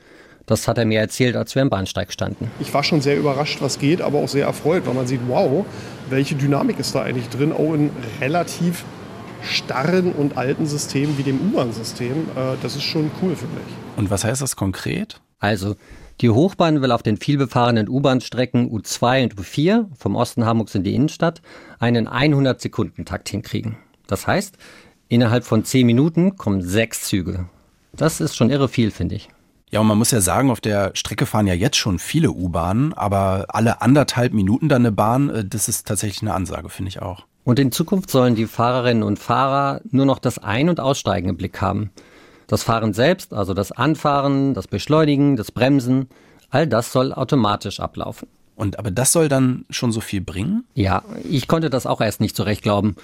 Das 0.52 0.68
hat 0.68 0.78
er 0.78 0.84
mir 0.84 1.00
erzählt, 1.00 1.38
als 1.38 1.56
wir 1.56 1.62
im 1.62 1.70
Bahnsteig 1.70 2.12
standen. 2.12 2.52
Ich 2.60 2.74
war 2.74 2.84
schon 2.84 3.00
sehr 3.00 3.18
überrascht, 3.18 3.62
was 3.62 3.80
geht, 3.80 4.02
aber 4.02 4.20
auch 4.20 4.28
sehr 4.28 4.48
erfreut, 4.48 4.86
weil 4.86 4.94
man 4.94 5.08
sieht, 5.08 5.22
wow, 5.30 5.66
welche 6.10 6.36
Dynamik 6.36 6.78
ist 6.78 6.94
da 6.94 7.04
eigentlich 7.04 7.30
drin, 7.30 7.54
auch 7.54 7.74
in 7.74 7.90
relativ 8.20 8.84
starren 9.42 10.12
und 10.12 10.36
alten 10.36 10.66
Systemen 10.66 11.18
wie 11.18 11.24
dem 11.24 11.40
U-Bahn-System. 11.40 12.12
Äh, 12.36 12.58
das 12.62 12.76
ist 12.76 12.84
schon 12.84 13.12
cool, 13.22 13.34
finde 13.34 13.62
ich. 13.66 13.98
Und 13.98 14.12
was 14.12 14.26
heißt 14.26 14.42
das 14.42 14.58
konkret? 14.58 15.22
Also, 15.40 15.78
die 16.20 16.30
Hochbahn 16.30 16.82
will 16.82 16.92
auf 16.92 17.02
den 17.02 17.16
vielbefahrenen 17.16 17.88
U-Bahn-Strecken 17.88 18.70
U2 18.70 19.24
und 19.24 19.36
U4 19.36 19.86
vom 19.98 20.18
Osten 20.18 20.46
Hamburgs 20.46 20.76
in 20.76 20.84
die 20.84 20.94
Innenstadt 20.94 21.42
einen 21.80 22.10
100-Sekunden-Takt 22.10 23.30
hinkriegen. 23.30 23.78
Das 24.06 24.28
heißt, 24.28 24.58
innerhalb 25.08 25.46
von 25.46 25.64
10 25.64 25.86
Minuten 25.86 26.36
kommen 26.36 26.62
sechs 26.62 27.04
Züge. 27.04 27.46
Das 27.94 28.20
ist 28.20 28.36
schon 28.36 28.50
irre 28.50 28.68
viel, 28.68 28.92
finde 28.92 29.16
ich. 29.16 29.30
Ja, 29.72 29.80
und 29.80 29.88
man 29.88 29.98
muss 29.98 30.12
ja 30.12 30.20
sagen, 30.20 30.52
auf 30.52 30.60
der 30.60 30.92
Strecke 30.96 31.26
fahren 31.26 31.48
ja 31.48 31.54
jetzt 31.54 31.78
schon 31.78 31.98
viele 31.98 32.32
U-Bahnen, 32.32 32.94
aber 32.94 33.46
alle 33.50 33.82
anderthalb 33.82 34.34
Minuten 34.34 34.68
dann 34.68 34.82
eine 34.82 34.92
Bahn, 34.92 35.30
äh, 35.30 35.46
das 35.46 35.70
ist 35.70 35.88
tatsächlich 35.88 36.22
eine 36.22 36.34
Ansage, 36.34 36.70
finde 36.70 36.90
ich 36.90 37.02
auch. 37.02 37.26
Und 37.44 37.58
in 37.58 37.72
Zukunft 37.72 38.12
sollen 38.12 38.36
die 38.36 38.46
Fahrerinnen 38.46 39.02
und 39.02 39.18
Fahrer 39.18 39.82
nur 39.90 40.06
noch 40.06 40.20
das 40.20 40.38
Ein- 40.38 40.70
und 40.70 40.80
Aussteigen 40.80 41.30
im 41.30 41.38
Blick 41.38 41.62
haben. 41.62 41.90
Das 42.48 42.64
Fahren 42.64 42.94
selbst, 42.94 43.34
also 43.34 43.54
das 43.54 43.72
Anfahren, 43.72 44.54
das 44.54 44.68
Beschleunigen, 44.68 45.38
das 45.38 45.52
Bremsen, 45.52 46.10
all 46.50 46.68
das 46.68 46.92
soll 46.92 47.14
automatisch 47.14 47.80
ablaufen. 47.80 48.28
Und 48.56 48.78
aber 48.78 48.92
das 48.92 49.14
soll 49.14 49.30
dann 49.30 49.66
schon 49.70 49.92
so 49.92 50.02
viel 50.02 50.22
bringen? 50.22 50.66
Ja, 50.76 51.02
ich 51.28 51.48
konnte 51.48 51.70
das 51.70 51.88
auch 51.88 52.02
erst 52.02 52.20
nicht 52.20 52.36
so 52.36 52.44
recht 52.44 52.62
glauben. 52.62 52.96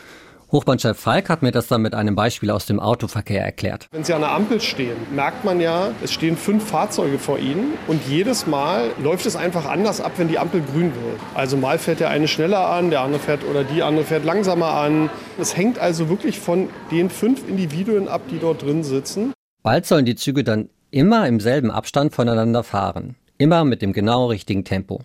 Hochbahnchef 0.50 0.98
Falk 0.98 1.28
hat 1.28 1.42
mir 1.42 1.52
das 1.52 1.68
dann 1.68 1.82
mit 1.82 1.94
einem 1.94 2.16
Beispiel 2.16 2.52
aus 2.52 2.66
dem 2.66 2.80
Autoverkehr 2.80 3.44
erklärt. 3.44 3.88
Wenn 3.92 4.06
Sie 4.06 4.14
an 4.14 4.22
der 4.22 4.32
Ampel 4.32 4.62
stehen, 4.62 4.96
merkt 5.14 5.44
man 5.44 5.60
ja, 5.60 5.90
es 6.02 6.14
stehen 6.14 6.38
fünf 6.38 6.66
Fahrzeuge 6.66 7.20
vor 7.20 7.38
Ihnen 7.38 7.74
und 7.88 8.08
jedes 8.08 8.48
Mal 8.48 8.92
läuft 9.04 9.26
es 9.26 9.36
einfach 9.36 9.66
anders 9.66 10.00
ab, 10.00 10.14
wenn 10.16 10.30
die 10.30 10.40
Ampel 10.40 10.62
grün 10.62 10.94
wird. 10.96 11.20
Also 11.36 11.58
mal 11.58 11.78
fährt 11.78 12.00
der 12.00 12.12
eine 12.12 12.30
schneller 12.30 12.70
an, 12.70 12.92
der 12.92 13.02
andere 13.02 13.20
fährt 13.20 13.44
oder 13.44 13.66
die 13.66 13.84
andere 13.84 14.06
fährt 14.06 14.24
langsamer 14.24 14.72
an. 14.72 15.10
Es 15.38 15.58
hängt 15.58 15.80
also 15.80 16.08
wirklich 16.08 16.40
von 16.40 16.70
den 16.92 17.10
fünf 17.10 17.46
Individuen 17.50 18.08
ab, 18.08 18.22
die 18.32 18.40
dort 18.40 18.62
drin 18.62 18.86
sitzen. 18.86 19.34
Bald 19.64 19.86
sollen 19.86 20.06
die 20.06 20.16
Züge 20.16 20.46
dann 20.46 20.70
immer 20.92 21.28
im 21.28 21.42
selben 21.42 21.72
Abstand 21.72 22.16
voneinander 22.16 22.64
fahren. 22.64 23.16
Immer 23.38 23.66
mit 23.66 23.82
dem 23.82 23.92
genau 23.92 24.28
richtigen 24.28 24.64
Tempo. 24.64 25.02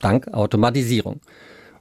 Dank 0.00 0.32
Automatisierung. 0.32 1.20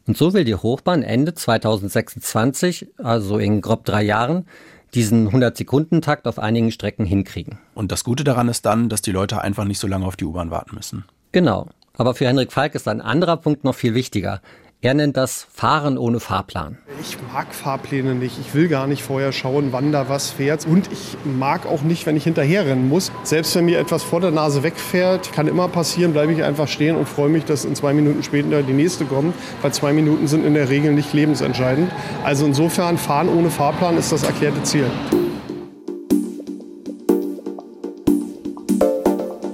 Und 0.07 0.17
so 0.17 0.33
will 0.33 0.43
die 0.43 0.55
Hochbahn 0.55 1.03
Ende 1.03 1.33
2026, 1.33 2.87
also 2.97 3.37
in 3.37 3.61
grob 3.61 3.85
drei 3.85 4.03
Jahren, 4.03 4.45
diesen 4.93 5.29
100-Sekunden-Takt 5.29 6.27
auf 6.27 6.39
einigen 6.39 6.71
Strecken 6.71 7.05
hinkriegen. 7.05 7.57
Und 7.73 7.91
das 7.91 8.03
Gute 8.03 8.23
daran 8.23 8.47
ist 8.47 8.65
dann, 8.65 8.87
dass 8.87 9.01
die 9.01 9.11
Leute 9.11 9.41
einfach 9.41 9.65
nicht 9.65 9.79
so 9.79 9.87
lange 9.87 10.05
auf 10.05 10.15
die 10.15 10.25
U-Bahn 10.25 10.51
warten 10.51 10.75
müssen. 10.75 11.05
Genau. 11.31 11.67
Aber 11.97 12.13
für 12.13 12.27
Henrik 12.27 12.51
Falk 12.51 12.75
ist 12.75 12.87
ein 12.87 13.01
anderer 13.01 13.37
Punkt 13.37 13.63
noch 13.63 13.75
viel 13.75 13.93
wichtiger. 13.93 14.41
Er 14.81 14.93
nennt 14.93 15.17
das 15.17 15.47
Fahren 15.51 15.97
ohne 15.97 16.19
Fahrplan. 16.19 16.77
Ich 17.01 17.17
mag 17.33 17.53
Fahrpläne 17.55 18.13
nicht. 18.13 18.39
Ich 18.39 18.53
will 18.53 18.67
gar 18.67 18.85
nicht 18.85 19.01
vorher 19.01 19.31
schauen, 19.31 19.69
wann 19.71 19.91
da 19.91 20.09
was 20.09 20.29
fährt. 20.29 20.67
Und 20.67 20.91
ich 20.91 21.17
mag 21.23 21.65
auch 21.65 21.81
nicht, 21.81 22.05
wenn 22.05 22.15
ich 22.15 22.25
hinterherrennen 22.25 22.87
muss. 22.87 23.11
Selbst 23.23 23.55
wenn 23.55 23.65
mir 23.65 23.79
etwas 23.79 24.03
vor 24.03 24.21
der 24.21 24.31
Nase 24.31 24.61
wegfährt, 24.61 25.33
kann 25.33 25.47
immer 25.47 25.67
passieren, 25.67 26.13
bleibe 26.13 26.33
ich 26.33 26.43
einfach 26.43 26.67
stehen 26.67 26.95
und 26.95 27.09
freue 27.09 27.29
mich, 27.29 27.45
dass 27.45 27.65
in 27.65 27.75
zwei 27.75 27.93
Minuten 27.93 28.21
später 28.21 28.61
die 28.61 28.73
nächste 28.73 29.05
kommt. 29.05 29.33
Weil 29.63 29.73
zwei 29.73 29.91
Minuten 29.91 30.27
sind 30.27 30.45
in 30.45 30.53
der 30.53 30.69
Regel 30.69 30.93
nicht 30.93 31.13
lebensentscheidend. 31.13 31.91
Also 32.23 32.45
insofern, 32.45 32.99
Fahren 32.99 33.29
ohne 33.29 33.49
Fahrplan 33.49 33.97
ist 33.97 34.11
das 34.11 34.21
erklärte 34.23 34.61
Ziel. 34.63 34.85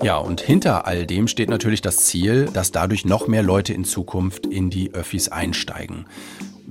Ja, 0.04 0.18
und 0.18 0.42
hinter 0.42 0.88
all 0.88 1.06
dem 1.06 1.28
steht 1.28 1.50
natürlich 1.50 1.82
das 1.82 1.98
Ziel, 2.06 2.50
dass 2.52 2.72
dadurch 2.72 3.06
noch 3.06 3.28
mehr 3.28 3.44
Leute 3.44 3.74
in 3.74 3.86
Zukunft 3.86 4.46
in 4.48 4.70
die 4.70 4.94
Öffis 4.94 5.30
einsteigen. 5.30 6.06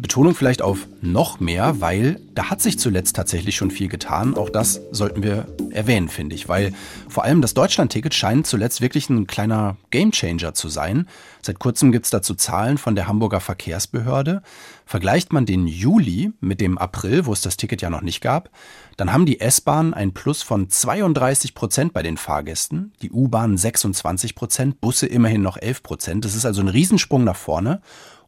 Betonung 0.01 0.35
vielleicht 0.35 0.63
auf 0.63 0.89
noch 1.03 1.41
mehr, 1.41 1.81
weil 1.81 2.21
da 2.35 2.51
hat 2.51 2.61
sich 2.61 2.79
zuletzt 2.79 3.17
tatsächlich 3.17 3.57
schon 3.57 3.71
viel 3.71 3.89
getan. 3.89 4.37
Auch 4.37 4.51
das 4.51 4.81
sollten 4.91 5.23
wir 5.23 5.47
erwähnen, 5.71 6.09
finde 6.09 6.35
ich, 6.35 6.49
weil 6.49 6.73
vor 7.09 7.25
allem 7.25 7.43
das 7.43 7.55
Deutschland-Ticket 7.55 8.15
scheint 8.15 8.47
zuletzt 8.47 8.81
wirklich 8.81 9.11
ein 9.11 9.27
kleiner 9.27 9.77
Gamechanger 9.91 10.55
zu 10.55 10.69
sein. 10.69 11.07
Seit 11.43 11.59
kurzem 11.59 11.93
gibt 11.93 12.07
es 12.07 12.11
dazu 12.11 12.35
Zahlen 12.35 12.79
von 12.79 12.95
der 12.95 13.09
Hamburger 13.09 13.41
Verkehrsbehörde. 13.41 14.43
Vergleicht 14.87 15.33
man 15.33 15.47
den 15.47 15.67
Juli 15.67 16.33
mit 16.41 16.61
dem 16.61 16.79
April, 16.79 17.27
wo 17.27 17.33
es 17.33 17.43
das 17.43 17.57
Ticket 17.57 17.83
ja 17.83 17.91
noch 17.91 18.03
nicht 18.03 18.21
gab, 18.21 18.51
dann 18.97 19.13
haben 19.13 19.25
die 19.25 19.41
S-Bahn 19.41 19.95
ein 19.95 20.13
Plus 20.13 20.43
von 20.43 20.69
32 20.69 21.55
Prozent 21.55 21.93
bei 21.93 22.03
den 22.03 22.17
Fahrgästen, 22.17 22.93
die 23.01 23.11
U-Bahn 23.11 23.57
26 23.57 24.35
Prozent, 24.35 24.81
Busse 24.81 25.07
immerhin 25.07 25.43
noch 25.43 25.57
11 25.57 25.83
Prozent. 25.83 26.25
Das 26.25 26.35
ist 26.35 26.45
also 26.45 26.61
ein 26.61 26.69
Riesensprung 26.69 27.25
nach 27.25 27.37
vorne. 27.37 27.81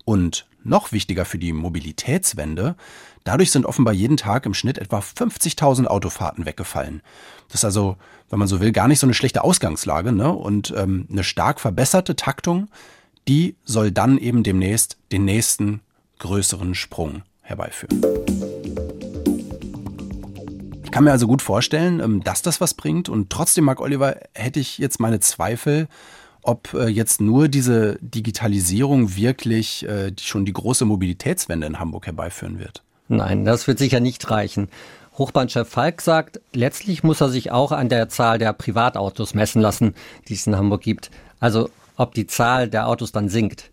Und 0.05 0.47
noch 0.65 0.93
wichtiger 0.93 1.25
für 1.25 1.39
die 1.39 1.53
Mobilitätswende, 1.53 2.77
dadurch 3.25 3.51
sind 3.51 3.67
offenbar 3.67 3.95
jeden 3.95 4.17
Tag 4.17 4.47
im 4.47 4.55
Schnitt 4.55 4.79
etwa 4.79 4.99
50.000 5.01 5.87
Autofahrten 5.87 6.47
weggefallen. 6.47 7.03
Das 7.49 7.61
ist 7.61 7.65
also, 7.65 7.97
wenn 8.31 8.39
man 8.39 8.49
so 8.49 8.61
will, 8.61 8.73
gar 8.73 8.89
nicht 8.89 8.99
so 8.99 9.07
eine 9.07 9.15
schlechte 9.15 9.45
Ausgangslage. 9.45 10.13
Ne? 10.13 10.33
Und 10.33 10.73
ähm, 10.77 11.07
eine 11.11 11.25
stark 11.25 11.61
verbesserte 11.61 12.17
Taktung, 12.17 12.69
die 13.29 13.57
soll 13.65 13.93
dann 13.93 14.19
eben 14.19 14.43
demnächst 14.43 14.97
den 15.13 15.25
nächsten 15.25 15.81
größeren 16.19 16.75
Sprung 16.75 17.23
herbeiführen. 17.43 18.01
Ich 20.85 20.91
kann 20.91 21.05
mir 21.05 21.13
also 21.13 21.27
gut 21.27 21.43
vorstellen, 21.43 22.01
ähm, 22.01 22.25
dass 22.25 22.43
das 22.43 22.61
was 22.61 22.75
bringt. 22.75 23.09
Und 23.09 23.31
trotzdem, 23.31 23.65
Marc 23.65 23.81
Oliver, 23.81 24.17
hätte 24.35 24.61
ich 24.61 24.79
jetzt 24.79 25.01
meine 25.01 25.21
Zweifel, 25.21 25.89
ob 26.43 26.75
äh, 26.75 26.89
jetzt 26.89 27.21
nur 27.21 27.49
diese 27.49 27.99
Digitalisierung 28.01 29.17
wirklich 29.17 29.87
äh, 29.89 30.13
schon 30.21 30.45
die 30.45 30.53
große 30.53 30.85
Mobilitätswende 30.85 31.67
in 31.67 31.79
Hamburg 31.79 32.07
herbeiführen 32.07 32.59
wird. 32.59 32.83
Nein, 33.09 33.45
das 33.45 33.67
wird 33.67 33.79
sicher 33.79 34.01
nicht 34.01 34.31
reichen. 34.31 34.69
Hochbahnchef 35.19 35.69
Falk 35.69 36.01
sagt, 36.01 36.41
letztlich 36.53 37.03
muss 37.03 37.21
er 37.21 37.29
sich 37.29 37.51
auch 37.51 37.73
an 37.73 37.89
der 37.89 38.09
Zahl 38.09 38.39
der 38.39 38.53
Privatautos 38.53 39.35
messen 39.35 39.61
lassen, 39.61 39.95
die 40.29 40.35
es 40.35 40.47
in 40.47 40.57
Hamburg 40.57 40.81
gibt. 40.81 41.11
Also 41.39 41.69
ob 41.97 42.15
die 42.15 42.27
Zahl 42.27 42.69
der 42.69 42.89
Autos 42.89 43.13
dann 43.13 43.29
sinkt. 43.29 43.71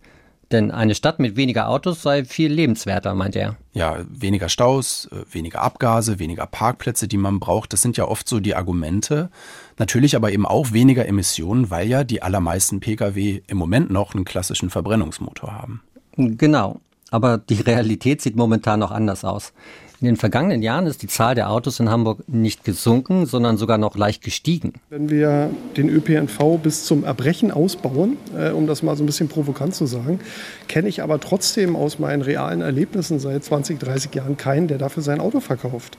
Denn 0.52 0.72
eine 0.72 0.96
Stadt 0.96 1.20
mit 1.20 1.36
weniger 1.36 1.70
Autos 1.70 2.02
sei 2.02 2.26
viel 2.26 2.52
lebenswerter, 2.52 3.14
meint 3.14 3.36
er. 3.36 3.56
Ja, 3.74 3.98
weniger 4.10 4.50
Staus, 4.50 5.08
äh, 5.12 5.24
weniger 5.32 5.62
Abgase, 5.62 6.18
weniger 6.18 6.48
Parkplätze, 6.48 7.08
die 7.08 7.18
man 7.18 7.40
braucht. 7.40 7.72
Das 7.72 7.84
sind 7.84 7.98
ja 7.98 8.08
oft 8.08 8.28
so 8.28 8.40
die 8.40 8.56
Argumente. 8.56 9.30
Natürlich 9.78 10.16
aber 10.16 10.32
eben 10.32 10.48
auch 10.48 10.72
weniger 10.72 11.08
Emissionen, 11.08 11.70
weil 11.70 11.88
ja 11.88 12.04
die 12.04 12.24
allermeisten 12.24 12.80
Pkw 12.80 13.42
im 13.46 13.58
Moment 13.58 13.92
noch 13.92 14.16
einen 14.16 14.26
klassischen 14.26 14.72
Verbrennungsmotor 14.72 15.54
haben. 15.54 15.82
Genau. 16.18 16.82
Aber 17.12 17.38
die 17.38 17.62
Realität 17.62 18.22
sieht 18.22 18.36
momentan 18.36 18.80
noch 18.80 18.92
anders 18.92 19.24
aus. 19.24 19.54
In 20.02 20.06
den 20.06 20.16
vergangenen 20.16 20.62
Jahren 20.62 20.88
ist 20.88 21.02
die 21.02 21.08
Zahl 21.08 21.36
der 21.36 21.50
Autos 21.50 21.82
in 21.82 21.90
Hamburg 21.90 22.24
nicht 22.30 22.64
gesunken, 22.64 23.26
sondern 23.26 23.58
sogar 23.58 23.78
noch 23.78 23.98
leicht 23.98 24.24
gestiegen. 24.24 24.76
Wenn 24.90 25.10
wir 25.10 25.50
den 25.76 25.90
ÖPNV 25.90 26.58
bis 26.64 26.86
zum 26.86 27.04
Erbrechen 27.04 27.52
ausbauen, 27.52 28.16
äh, 28.34 28.52
um 28.52 28.66
das 28.66 28.82
mal 28.82 28.96
so 28.96 29.04
ein 29.04 29.08
bisschen 29.08 29.28
provokant 29.28 29.76
zu 29.76 29.86
sagen, 29.88 30.22
kenne 30.70 30.88
ich 30.88 31.04
aber 31.04 31.20
trotzdem 31.20 31.76
aus 31.76 32.00
meinen 32.00 32.22
realen 32.22 32.62
Erlebnissen 32.62 33.20
seit 33.20 33.44
20, 33.44 33.78
30 33.78 34.16
Jahren 34.16 34.38
keinen, 34.38 34.70
der 34.70 34.78
dafür 34.78 35.04
sein 35.04 35.20
Auto 35.20 35.42
verkauft. 35.42 35.98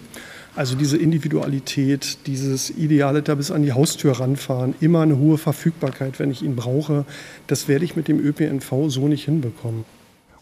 Also 0.57 0.77
diese 0.77 0.97
Individualität, 0.97 2.27
dieses 2.27 2.71
ideale 2.71 3.21
da 3.21 3.35
bis 3.35 3.51
an 3.51 3.63
die 3.63 3.75
Haustür 3.75 4.19
ranfahren, 4.19 4.75
immer 4.81 5.03
eine 5.03 5.19
hohe 5.19 5.37
Verfügbarkeit, 5.37 6.19
wenn 6.19 6.31
ich 6.31 6.43
ihn 6.43 6.57
brauche, 6.57 7.05
das 7.49 7.69
werde 7.69 7.85
ich 7.85 7.97
mit 7.97 8.09
dem 8.09 8.19
ÖPNV 8.19 8.89
so 8.89 9.09
nicht 9.09 9.27
hinbekommen. 9.27 9.85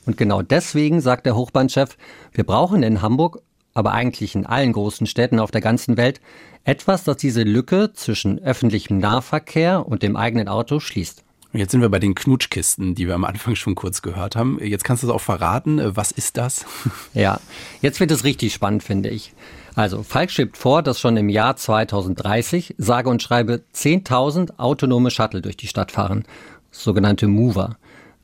Und 0.06 0.16
genau 0.16 0.40
deswegen 0.40 1.02
sagt 1.02 1.26
der 1.26 1.36
Hochbahnchef, 1.36 1.98
wir 2.32 2.44
brauchen 2.44 2.82
in 2.82 3.02
Hamburg 3.02 3.42
aber 3.78 3.92
eigentlich 3.92 4.34
in 4.34 4.44
allen 4.44 4.72
großen 4.72 5.06
Städten 5.06 5.38
auf 5.38 5.52
der 5.52 5.60
ganzen 5.60 5.96
Welt, 5.96 6.20
etwas, 6.64 7.04
das 7.04 7.16
diese 7.16 7.44
Lücke 7.44 7.92
zwischen 7.94 8.40
öffentlichem 8.40 8.98
Nahverkehr 8.98 9.86
und 9.86 10.02
dem 10.02 10.16
eigenen 10.16 10.48
Auto 10.48 10.80
schließt. 10.80 11.22
Jetzt 11.52 11.70
sind 11.70 11.80
wir 11.80 11.88
bei 11.88 12.00
den 12.00 12.16
Knutschkisten, 12.16 12.96
die 12.96 13.06
wir 13.06 13.14
am 13.14 13.24
Anfang 13.24 13.54
schon 13.54 13.76
kurz 13.76 14.02
gehört 14.02 14.34
haben. 14.34 14.58
Jetzt 14.60 14.82
kannst 14.82 15.04
du 15.04 15.06
es 15.06 15.12
auch 15.12 15.20
verraten. 15.20 15.80
Was 15.94 16.10
ist 16.10 16.36
das? 16.36 16.66
Ja, 17.14 17.38
jetzt 17.80 18.00
wird 18.00 18.10
es 18.10 18.24
richtig 18.24 18.52
spannend, 18.52 18.82
finde 18.82 19.10
ich. 19.10 19.32
Also, 19.76 20.02
Falk 20.02 20.32
schiebt 20.32 20.56
vor, 20.56 20.82
dass 20.82 20.98
schon 20.98 21.16
im 21.16 21.28
Jahr 21.28 21.54
2030, 21.54 22.74
sage 22.78 23.08
und 23.08 23.22
schreibe, 23.22 23.62
10.000 23.76 24.58
autonome 24.58 25.12
Shuttle 25.12 25.40
durch 25.40 25.56
die 25.56 25.68
Stadt 25.68 25.92
fahren. 25.92 26.24
Sogenannte 26.72 27.28
Mover. 27.28 27.76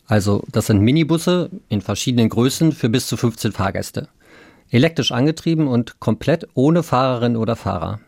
Also, 0.09 0.43
das 0.51 0.67
sind 0.67 0.81
Minibusse 0.81 1.49
in 1.69 1.81
verschiedenen 1.81 2.29
Größen 2.29 2.73
für 2.73 2.89
bis 2.89 3.07
zu 3.07 3.17
15 3.17 3.53
Fahrgäste 3.53 4.09
elektrisch 4.75 5.13
angetrieben 5.13 5.69
und 5.69 6.01
komplett 6.01 6.49
ohne 6.55 6.83
Fahrerin 6.83 7.37
oder 7.37 7.55
Fahrer. 7.55 8.01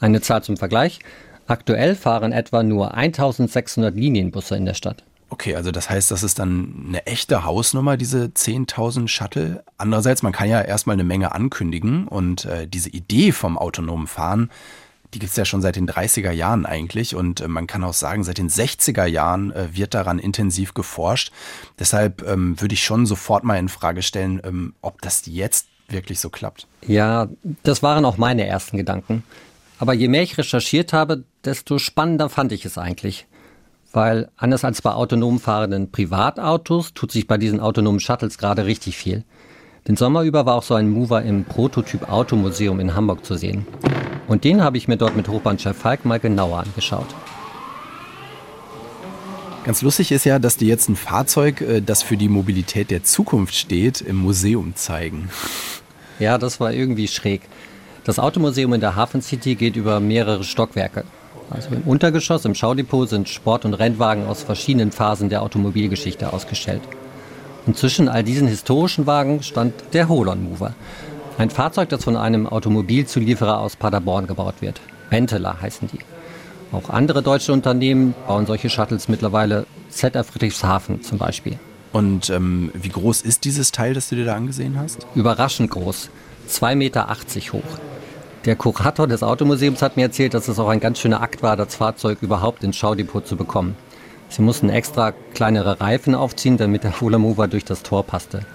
Eine 0.00 0.20
Zahl 0.20 0.42
zum 0.42 0.58
Vergleich. 0.58 0.98
Aktuell 1.46 1.94
fahren 1.96 2.32
etwa 2.32 2.62
nur 2.62 2.94
1600 2.94 3.94
Linienbusse 3.94 4.54
in 4.54 4.66
der 4.66 4.74
Stadt. 4.74 5.02
Okay, 5.30 5.56
also 5.56 5.70
das 5.70 5.88
heißt, 5.88 6.10
das 6.10 6.22
ist 6.22 6.38
dann 6.38 6.84
eine 6.88 7.06
echte 7.06 7.44
Hausnummer, 7.44 7.96
diese 7.96 8.24
10.000 8.24 9.08
Shuttle. 9.08 9.64
Andererseits, 9.78 10.22
man 10.22 10.32
kann 10.32 10.48
ja 10.48 10.60
erstmal 10.60 10.94
eine 10.94 11.04
Menge 11.04 11.32
ankündigen 11.32 12.06
und 12.06 12.44
äh, 12.44 12.66
diese 12.68 12.90
Idee 12.90 13.32
vom 13.32 13.56
autonomen 13.56 14.06
Fahren, 14.06 14.50
die 15.14 15.20
gibt 15.20 15.30
es 15.30 15.36
ja 15.36 15.44
schon 15.44 15.62
seit 15.62 15.76
den 15.76 15.88
30er 15.88 16.32
Jahren 16.32 16.66
eigentlich 16.66 17.14
und 17.14 17.40
äh, 17.40 17.48
man 17.48 17.66
kann 17.66 17.82
auch 17.82 17.94
sagen, 17.94 18.24
seit 18.24 18.38
den 18.38 18.50
60er 18.50 19.06
Jahren 19.06 19.52
äh, 19.52 19.68
wird 19.72 19.94
daran 19.94 20.18
intensiv 20.18 20.74
geforscht. 20.74 21.32
Deshalb 21.78 22.26
ähm, 22.28 22.60
würde 22.60 22.74
ich 22.74 22.84
schon 22.84 23.06
sofort 23.06 23.42
mal 23.42 23.58
in 23.58 23.68
Frage 23.68 24.02
stellen, 24.02 24.40
ähm, 24.44 24.74
ob 24.82 25.00
das 25.00 25.22
jetzt 25.26 25.66
wirklich 25.92 26.20
so 26.20 26.30
klappt. 26.30 26.66
Ja, 26.86 27.28
das 27.62 27.82
waren 27.82 28.04
auch 28.04 28.16
meine 28.16 28.46
ersten 28.46 28.76
Gedanken. 28.76 29.24
Aber 29.78 29.94
je 29.94 30.08
mehr 30.08 30.22
ich 30.22 30.36
recherchiert 30.36 30.92
habe, 30.92 31.24
desto 31.44 31.78
spannender 31.78 32.28
fand 32.28 32.52
ich 32.52 32.64
es 32.64 32.76
eigentlich. 32.76 33.26
Weil 33.92 34.28
anders 34.36 34.64
als 34.64 34.82
bei 34.82 34.92
autonom 34.92 35.40
fahrenden 35.40 35.90
Privatautos 35.90 36.94
tut 36.94 37.10
sich 37.10 37.26
bei 37.26 37.38
diesen 37.38 37.60
autonomen 37.60 37.98
Shuttles 37.98 38.38
gerade 38.38 38.66
richtig 38.66 38.96
viel. 38.96 39.24
Den 39.88 39.96
Sommer 39.96 40.22
über 40.22 40.46
war 40.46 40.56
auch 40.56 40.62
so 40.62 40.74
ein 40.74 40.90
Mover 40.90 41.22
im 41.22 41.44
Prototyp 41.44 42.08
Automuseum 42.10 42.78
in 42.78 42.94
Hamburg 42.94 43.24
zu 43.24 43.34
sehen. 43.34 43.66
Und 44.28 44.44
den 44.44 44.62
habe 44.62 44.76
ich 44.76 44.86
mir 44.86 44.96
dort 44.96 45.16
mit 45.16 45.28
Hochbahnchef 45.28 45.76
Falk 45.76 46.04
mal 46.04 46.20
genauer 46.20 46.60
angeschaut. 46.60 47.08
Ganz 49.64 49.82
lustig 49.82 50.12
ist 50.12 50.24
ja, 50.24 50.38
dass 50.38 50.56
die 50.56 50.66
jetzt 50.66 50.88
ein 50.88 50.96
Fahrzeug, 50.96 51.60
äh, 51.60 51.80
das 51.80 52.02
für 52.02 52.16
die 52.16 52.28
Mobilität 52.28 52.90
der 52.90 53.02
Zukunft 53.02 53.54
steht, 53.54 54.00
im 54.00 54.16
Museum 54.16 54.74
zeigen. 54.74 55.28
Ja, 56.20 56.38
das 56.38 56.60
war 56.60 56.72
irgendwie 56.72 57.08
schräg. 57.08 57.42
Das 58.04 58.18
Automuseum 58.18 58.74
in 58.74 58.80
der 58.80 58.94
Hafen 58.94 59.22
City 59.22 59.54
geht 59.54 59.76
über 59.76 60.00
mehrere 60.00 60.44
Stockwerke. 60.44 61.04
Also 61.50 61.70
im 61.70 61.82
Untergeschoss, 61.82 62.44
im 62.44 62.54
Schaudepot 62.54 63.08
sind 63.08 63.28
Sport- 63.28 63.64
und 63.64 63.74
Rennwagen 63.74 64.26
aus 64.26 64.42
verschiedenen 64.42 64.92
Phasen 64.92 65.28
der 65.28 65.42
Automobilgeschichte 65.42 66.32
ausgestellt. 66.32 66.82
Und 67.66 67.76
zwischen 67.76 68.08
all 68.08 68.22
diesen 68.22 68.46
historischen 68.46 69.06
Wagen 69.06 69.42
stand 69.42 69.74
der 69.92 70.08
Holon 70.08 70.44
Mover. 70.44 70.74
Ein 71.38 71.50
Fahrzeug, 71.50 71.88
das 71.88 72.04
von 72.04 72.16
einem 72.16 72.46
Automobilzulieferer 72.46 73.58
aus 73.58 73.76
Paderborn 73.76 74.26
gebaut 74.26 74.56
wird. 74.60 74.80
Benteler 75.08 75.60
heißen 75.60 75.88
die. 75.92 75.98
Auch 76.72 76.90
andere 76.90 77.22
deutsche 77.22 77.52
Unternehmen 77.52 78.14
bauen 78.28 78.46
solche 78.46 78.70
Shuttles 78.70 79.08
mittlerweile. 79.08 79.66
ZR 79.88 80.22
Friedrichshafen 80.22 81.02
zum 81.02 81.18
Beispiel. 81.18 81.58
Und 81.92 82.30
ähm, 82.30 82.70
wie 82.74 82.88
groß 82.88 83.22
ist 83.22 83.44
dieses 83.44 83.72
Teil, 83.72 83.94
das 83.94 84.08
du 84.08 84.16
dir 84.16 84.24
da 84.24 84.36
angesehen 84.36 84.78
hast? 84.78 85.06
Überraschend 85.14 85.70
groß. 85.70 86.10
2,80 86.48 86.74
Meter 86.76 87.08
hoch. 87.52 87.78
Der 88.44 88.56
Kurator 88.56 89.06
des 89.06 89.22
Automuseums 89.22 89.82
hat 89.82 89.96
mir 89.96 90.04
erzählt, 90.04 90.34
dass 90.34 90.48
es 90.48 90.58
auch 90.58 90.68
ein 90.68 90.80
ganz 90.80 90.98
schöner 90.98 91.20
Akt 91.20 91.42
war, 91.42 91.56
das 91.56 91.74
Fahrzeug 91.74 92.18
überhaupt 92.22 92.64
ins 92.64 92.76
Schaudepot 92.76 93.26
zu 93.26 93.36
bekommen. 93.36 93.76
Sie 94.30 94.42
mussten 94.42 94.70
extra 94.70 95.12
kleinere 95.34 95.80
Reifen 95.80 96.14
aufziehen, 96.14 96.56
damit 96.56 96.84
der 96.84 96.92
Fuller 96.92 97.18
Mover 97.18 97.48
durch 97.48 97.64
das 97.64 97.82
Tor 97.82 98.04
passte. 98.04 98.46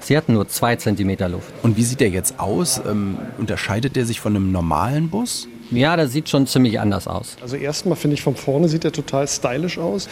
Sie 0.00 0.16
hatten 0.16 0.34
nur 0.34 0.48
zwei 0.48 0.76
Zentimeter 0.76 1.28
Luft. 1.28 1.52
Und 1.62 1.76
wie 1.76 1.82
sieht 1.82 2.00
der 2.00 2.10
jetzt 2.10 2.38
aus? 2.38 2.80
Ähm, 2.86 3.18
unterscheidet 3.38 3.96
der 3.96 4.06
sich 4.06 4.20
von 4.20 4.36
einem 4.36 4.52
normalen 4.52 5.10
Bus? 5.10 5.48
Ja, 5.70 5.96
der 5.96 6.08
sieht 6.08 6.28
schon 6.28 6.46
ziemlich 6.46 6.78
anders 6.78 7.08
aus. 7.08 7.36
Also 7.40 7.56
erstmal 7.56 7.96
finde 7.96 8.14
ich 8.14 8.22
von 8.22 8.36
vorne 8.36 8.68
sieht 8.68 8.84
er 8.84 8.92
total 8.92 9.26
stylisch 9.26 9.78
aus. 9.78 10.08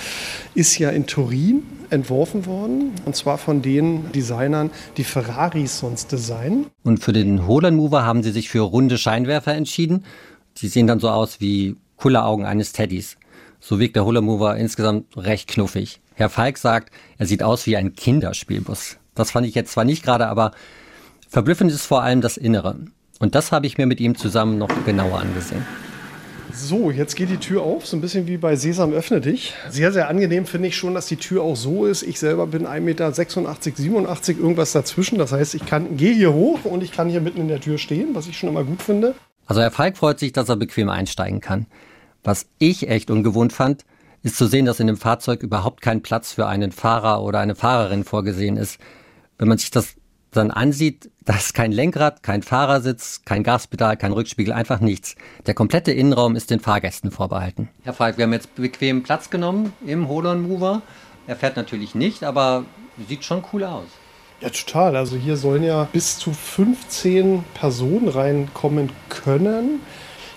Ist 0.54 0.78
ja 0.78 0.90
in 0.90 1.06
Turin 1.06 1.62
entworfen 1.92 2.46
worden 2.46 2.92
und 3.04 3.14
zwar 3.14 3.38
von 3.38 3.62
den 3.62 4.10
Designern, 4.12 4.70
die 4.96 5.04
Ferraris 5.04 5.78
sonst 5.78 6.10
designen. 6.10 6.66
Und 6.82 6.98
für 6.98 7.12
den 7.12 7.46
Holland 7.46 7.76
Mover 7.76 8.04
haben 8.04 8.22
sie 8.22 8.32
sich 8.32 8.48
für 8.48 8.60
runde 8.60 8.98
Scheinwerfer 8.98 9.54
entschieden. 9.54 10.04
Die 10.58 10.68
sehen 10.68 10.86
dann 10.86 11.00
so 11.00 11.08
aus 11.08 11.40
wie 11.40 11.76
Kulleraugen 11.96 12.44
eines 12.44 12.72
Teddys. 12.72 13.16
So 13.60 13.78
wirkt 13.78 13.96
der 13.96 14.04
Holland 14.04 14.26
Mover 14.26 14.56
insgesamt 14.56 15.16
recht 15.16 15.48
knuffig. 15.48 16.00
Herr 16.14 16.28
Falk 16.28 16.58
sagt, 16.58 16.90
er 17.18 17.26
sieht 17.26 17.42
aus 17.42 17.66
wie 17.66 17.76
ein 17.76 17.94
Kinderspielbus. 17.94 18.98
Das 19.14 19.30
fand 19.30 19.46
ich 19.46 19.54
jetzt 19.54 19.72
zwar 19.72 19.84
nicht 19.84 20.02
gerade, 20.02 20.26
aber 20.26 20.52
verblüffend 21.28 21.70
ist 21.70 21.86
vor 21.86 22.02
allem 22.02 22.20
das 22.20 22.36
Innere. 22.36 22.76
Und 23.20 23.34
das 23.34 23.52
habe 23.52 23.66
ich 23.66 23.78
mir 23.78 23.86
mit 23.86 24.00
ihm 24.00 24.16
zusammen 24.16 24.58
noch 24.58 24.84
genauer 24.84 25.20
angesehen. 25.20 25.64
So, 26.54 26.90
jetzt 26.90 27.16
geht 27.16 27.30
die 27.30 27.38
Tür 27.38 27.62
auf, 27.62 27.86
so 27.86 27.96
ein 27.96 28.02
bisschen 28.02 28.26
wie 28.26 28.36
bei 28.36 28.56
Sesam 28.56 28.92
öffne 28.92 29.20
dich. 29.20 29.54
Sehr, 29.70 29.90
sehr 29.90 30.08
angenehm 30.08 30.44
finde 30.44 30.68
ich 30.68 30.76
schon, 30.76 30.94
dass 30.94 31.06
die 31.06 31.16
Tür 31.16 31.42
auch 31.42 31.56
so 31.56 31.86
ist. 31.86 32.02
Ich 32.02 32.18
selber 32.18 32.46
bin 32.46 32.66
1,86 32.66 32.80
Meter, 32.80 33.12
87, 33.12 34.38
irgendwas 34.38 34.72
dazwischen. 34.72 35.18
Das 35.18 35.32
heißt, 35.32 35.54
ich 35.54 35.64
kann, 35.64 35.96
gehe 35.96 36.14
hier 36.14 36.34
hoch 36.34 36.64
und 36.64 36.82
ich 36.82 36.92
kann 36.92 37.08
hier 37.08 37.22
mitten 37.22 37.40
in 37.40 37.48
der 37.48 37.60
Tür 37.60 37.78
stehen, 37.78 38.14
was 38.14 38.26
ich 38.26 38.36
schon 38.36 38.50
immer 38.50 38.64
gut 38.64 38.82
finde. 38.82 39.14
Also 39.46 39.62
Herr 39.62 39.70
Falk 39.70 39.96
freut 39.96 40.18
sich, 40.18 40.32
dass 40.32 40.48
er 40.48 40.56
bequem 40.56 40.90
einsteigen 40.90 41.40
kann. 41.40 41.66
Was 42.22 42.46
ich 42.58 42.88
echt 42.88 43.10
ungewohnt 43.10 43.52
fand, 43.52 43.84
ist 44.22 44.36
zu 44.36 44.46
sehen, 44.46 44.66
dass 44.66 44.78
in 44.78 44.86
dem 44.86 44.96
Fahrzeug 44.96 45.42
überhaupt 45.42 45.80
kein 45.80 46.02
Platz 46.02 46.32
für 46.32 46.46
einen 46.46 46.70
Fahrer 46.70 47.22
oder 47.22 47.40
eine 47.40 47.54
Fahrerin 47.54 48.04
vorgesehen 48.04 48.56
ist. 48.56 48.78
Wenn 49.38 49.48
man 49.48 49.58
sich 49.58 49.70
das 49.70 49.94
dann 50.32 50.50
ansieht, 50.50 51.10
da 51.24 51.34
ist 51.34 51.54
kein 51.54 51.72
Lenkrad, 51.72 52.22
kein 52.22 52.42
Fahrersitz, 52.42 53.22
kein 53.24 53.42
Gaspedal, 53.42 53.96
kein 53.96 54.12
Rückspiegel, 54.12 54.52
einfach 54.52 54.80
nichts. 54.80 55.14
Der 55.46 55.54
komplette 55.54 55.92
Innenraum 55.92 56.34
ist 56.34 56.50
den 56.50 56.60
Fahrgästen 56.60 57.10
vorbehalten. 57.10 57.68
Herr 57.82 57.92
Falk, 57.92 58.18
wir 58.18 58.24
haben 58.24 58.32
jetzt 58.32 58.54
bequem 58.54 59.02
Platz 59.02 59.30
genommen 59.30 59.72
im 59.86 60.08
Holon 60.08 60.42
Mover. 60.48 60.82
Er 61.26 61.36
fährt 61.36 61.56
natürlich 61.56 61.94
nicht, 61.94 62.24
aber 62.24 62.64
sieht 63.08 63.24
schon 63.24 63.44
cool 63.52 63.64
aus. 63.64 63.86
Ja, 64.40 64.50
total. 64.50 64.96
Also 64.96 65.16
hier 65.16 65.36
sollen 65.36 65.62
ja 65.62 65.84
bis 65.92 66.18
zu 66.18 66.32
15 66.32 67.44
Personen 67.54 68.08
reinkommen 68.08 68.90
können. 69.08 69.80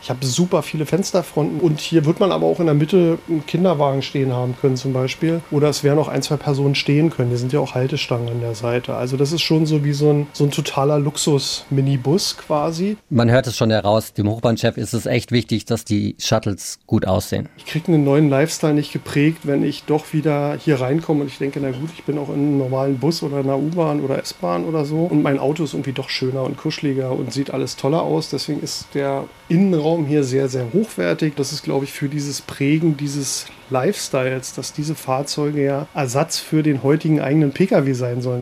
Ich 0.05 0.11
habe 0.11 0.23
super 0.23 0.61
viele 0.61 0.85
Fensterfronten 0.85 1.59
und 1.59 1.79
hier 1.79 2.05
wird 2.05 2.19
man 2.19 2.31
aber 2.31 2.45
auch 2.45 2.59
in 2.59 2.67
der 2.67 2.75
Mitte 2.75 3.17
einen 3.27 3.43
Kinderwagen 3.47 4.03
stehen 4.03 4.31
haben 4.31 4.55
können 4.61 4.77
zum 4.77 4.93
Beispiel. 4.93 5.41
Oder 5.49 5.67
es 5.69 5.83
werden 5.83 5.97
auch 5.97 6.09
ein, 6.09 6.21
zwei 6.21 6.37
Personen 6.37 6.75
stehen 6.75 7.09
können. 7.09 7.29
Hier 7.29 7.39
sind 7.39 7.51
ja 7.51 7.59
auch 7.59 7.73
Haltestangen 7.73 8.29
an 8.29 8.39
der 8.39 8.53
Seite. 8.53 8.93
Also 8.93 9.17
das 9.17 9.31
ist 9.31 9.41
schon 9.41 9.65
so 9.65 9.83
wie 9.83 9.93
so 9.93 10.11
ein, 10.11 10.27
so 10.31 10.43
ein 10.43 10.51
totaler 10.51 10.99
Luxus-Minibus 10.99 12.37
quasi. 12.37 12.97
Man 13.09 13.31
hört 13.31 13.47
es 13.47 13.57
schon 13.57 13.71
heraus, 13.71 14.13
dem 14.13 14.29
Hochbahnchef 14.29 14.77
ist 14.77 14.93
es 14.93 15.07
echt 15.07 15.31
wichtig, 15.31 15.65
dass 15.65 15.85
die 15.85 16.15
Shuttles 16.19 16.77
gut 16.85 17.07
aussehen. 17.07 17.49
Ich 17.57 17.65
kriege 17.65 17.87
einen 17.91 18.03
neuen 18.03 18.29
Lifestyle 18.29 18.75
nicht 18.75 18.93
geprägt, 18.93 19.39
wenn 19.41 19.63
ich 19.63 19.85
doch 19.85 20.13
wieder 20.13 20.55
hier 20.63 20.81
reinkomme 20.81 21.21
und 21.21 21.29
ich 21.29 21.39
denke, 21.39 21.59
na 21.59 21.71
gut, 21.71 21.89
ich 21.95 22.03
bin 22.03 22.19
auch 22.19 22.29
in 22.29 22.35
einem 22.35 22.57
normalen 22.59 22.99
Bus 22.99 23.23
oder 23.23 23.37
einer 23.37 23.57
U-Bahn 23.57 24.01
oder 24.01 24.19
S-Bahn 24.19 24.65
oder 24.65 24.85
so 24.85 25.05
und 25.05 25.23
mein 25.23 25.39
Auto 25.39 25.63
ist 25.63 25.73
irgendwie 25.73 25.93
doch 25.93 26.09
schöner 26.09 26.43
und 26.43 26.57
kuscheliger 26.57 27.11
und 27.11 27.33
sieht 27.33 27.49
alles 27.49 27.75
toller 27.75 28.03
aus. 28.03 28.29
Deswegen 28.29 28.61
ist 28.61 28.89
der 28.93 29.23
Innenraum 29.49 29.94
hier 30.03 30.23
sehr, 30.23 30.49
sehr 30.49 30.73
hochwertig. 30.73 31.35
Das 31.35 31.53
ist, 31.53 31.63
glaube 31.63 31.85
ich, 31.85 31.93
für 31.93 32.09
dieses 32.09 32.41
Prägen 32.41 32.97
dieses 32.97 33.45
Lifestyles, 33.69 34.53
dass 34.53 34.73
diese 34.73 34.95
Fahrzeuge 34.95 35.63
ja 35.63 35.87
Ersatz 35.93 36.39
für 36.39 36.63
den 36.63 36.83
heutigen 36.83 37.21
eigenen 37.21 37.51
Pkw 37.51 37.93
sein 37.93 38.21
sollen. 38.21 38.41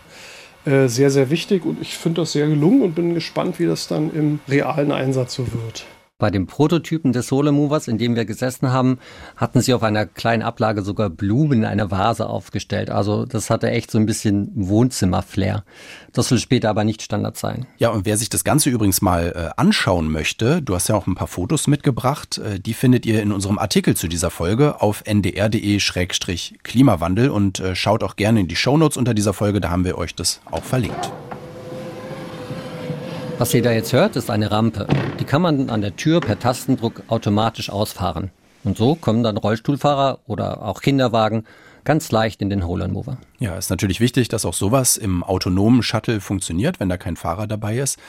Äh, 0.66 0.88
sehr, 0.88 1.12
sehr 1.12 1.30
wichtig 1.30 1.66
und 1.66 1.82
ich 1.82 1.98
finde 1.98 2.22
das 2.22 2.32
sehr 2.32 2.48
gelungen 2.48 2.82
und 2.82 2.96
bin 2.96 3.14
gespannt, 3.14 3.60
wie 3.60 3.66
das 3.66 3.88
dann 3.88 4.14
im 4.14 4.40
realen 4.48 4.94
Einsatz 4.94 5.36
so 5.36 5.46
wird. 5.52 5.86
Bei 6.24 6.32
dem 6.32 6.48
Prototypen 6.48 7.12
des 7.12 7.28
Solar 7.28 7.52
Movers, 7.52 7.90
in 7.90 7.98
dem 7.98 8.16
wir 8.16 8.24
gesessen 8.24 8.72
haben, 8.72 8.98
hatten 9.36 9.60
sie 9.60 9.74
auf 9.74 9.84
einer 9.84 10.06
kleinen 10.06 10.42
Ablage 10.42 10.82
sogar 10.82 11.10
Blumen 11.10 11.60
in 11.60 11.66
einer 11.66 11.92
Vase 11.92 12.28
aufgestellt. 12.28 12.90
Also 12.90 13.26
das 13.26 13.50
hatte 13.50 13.70
echt 13.70 13.92
so 13.92 13.98
ein 13.98 14.06
bisschen 14.06 14.50
Wohnzimmer-Flair. 14.56 15.66
Das 16.14 16.32
will 16.32 16.38
später 16.38 16.70
aber 16.70 16.86
nicht 16.86 17.02
Standard 17.02 17.36
sein. 17.36 17.66
Ja, 17.78 17.90
und 17.90 18.06
wer 18.06 18.16
sich 18.16 18.30
das 18.30 18.46
Ganze 18.46 18.70
übrigens 18.70 19.02
mal 19.02 19.34
äh, 19.36 19.50
anschauen 19.60 20.10
möchte, 20.10 20.62
du 20.62 20.76
hast 20.76 20.88
ja 20.88 20.96
auch 20.96 21.08
ein 21.08 21.16
paar 21.16 21.28
Fotos 21.28 21.68
mitgebracht, 21.68 22.38
äh, 22.38 22.58
die 22.58 22.74
findet 22.74 23.06
ihr 23.06 23.22
in 23.22 23.34
unserem 23.34 23.60
Artikel 23.60 23.98
zu 23.98 24.08
dieser 24.08 24.30
Folge 24.30 24.82
auf 24.82 25.04
ndr.de-klimawandel 25.06 27.32
und 27.32 27.60
äh, 27.60 27.76
schaut 27.76 28.02
auch 28.02 28.16
gerne 28.16 28.40
in 28.40 28.48
die 28.48 28.56
Shownotes 28.56 28.96
unter 28.96 29.14
dieser 29.14 29.34
Folge, 29.34 29.60
da 29.60 29.72
haben 29.72 29.84
wir 29.84 29.98
euch 29.98 30.16
das 30.16 30.40
auch 30.50 30.64
verlinkt. 30.64 31.12
Was 33.40 33.54
ihr 33.54 33.62
da 33.62 33.74
jetzt 33.74 33.92
hört, 33.92 34.16
ist 34.16 34.30
eine 34.30 34.52
Rampe. 34.52 34.88
Kann 35.34 35.42
man 35.42 35.72
an 35.72 35.82
der 35.82 35.96
Tür 35.96 36.22
per 36.22 36.38
Tastendruck 36.38 37.02
automatisch 37.08 37.72
ausfahren. 37.72 38.30
Und 38.64 38.78
so 38.78 38.94
kommen 38.94 39.24
dann 39.24 39.36
Rollstuhlfahrer 39.36 40.20
oder 40.28 40.62
auch 40.62 40.80
Kinderwagen 40.80 41.46
ganz 41.84 42.12
leicht 42.12 42.42
in 42.42 42.50
den 42.50 42.66
Hole 42.66 42.88
Mover. 42.88 43.18
Ja, 43.40 43.58
ist 43.58 43.70
natürlich 43.70 44.00
wichtig, 44.00 44.28
dass 44.30 44.46
auch 44.46 44.54
sowas 44.54 44.98
im 44.98 45.24
autonomen 45.24 45.84
Shuttle 45.84 46.22
funktioniert, 46.22 46.80
wenn 46.80 46.90
da 46.90 46.98
kein 46.98 47.16
Fahrer 47.16 47.48
dabei 47.48 47.78
ist. 47.78 48.00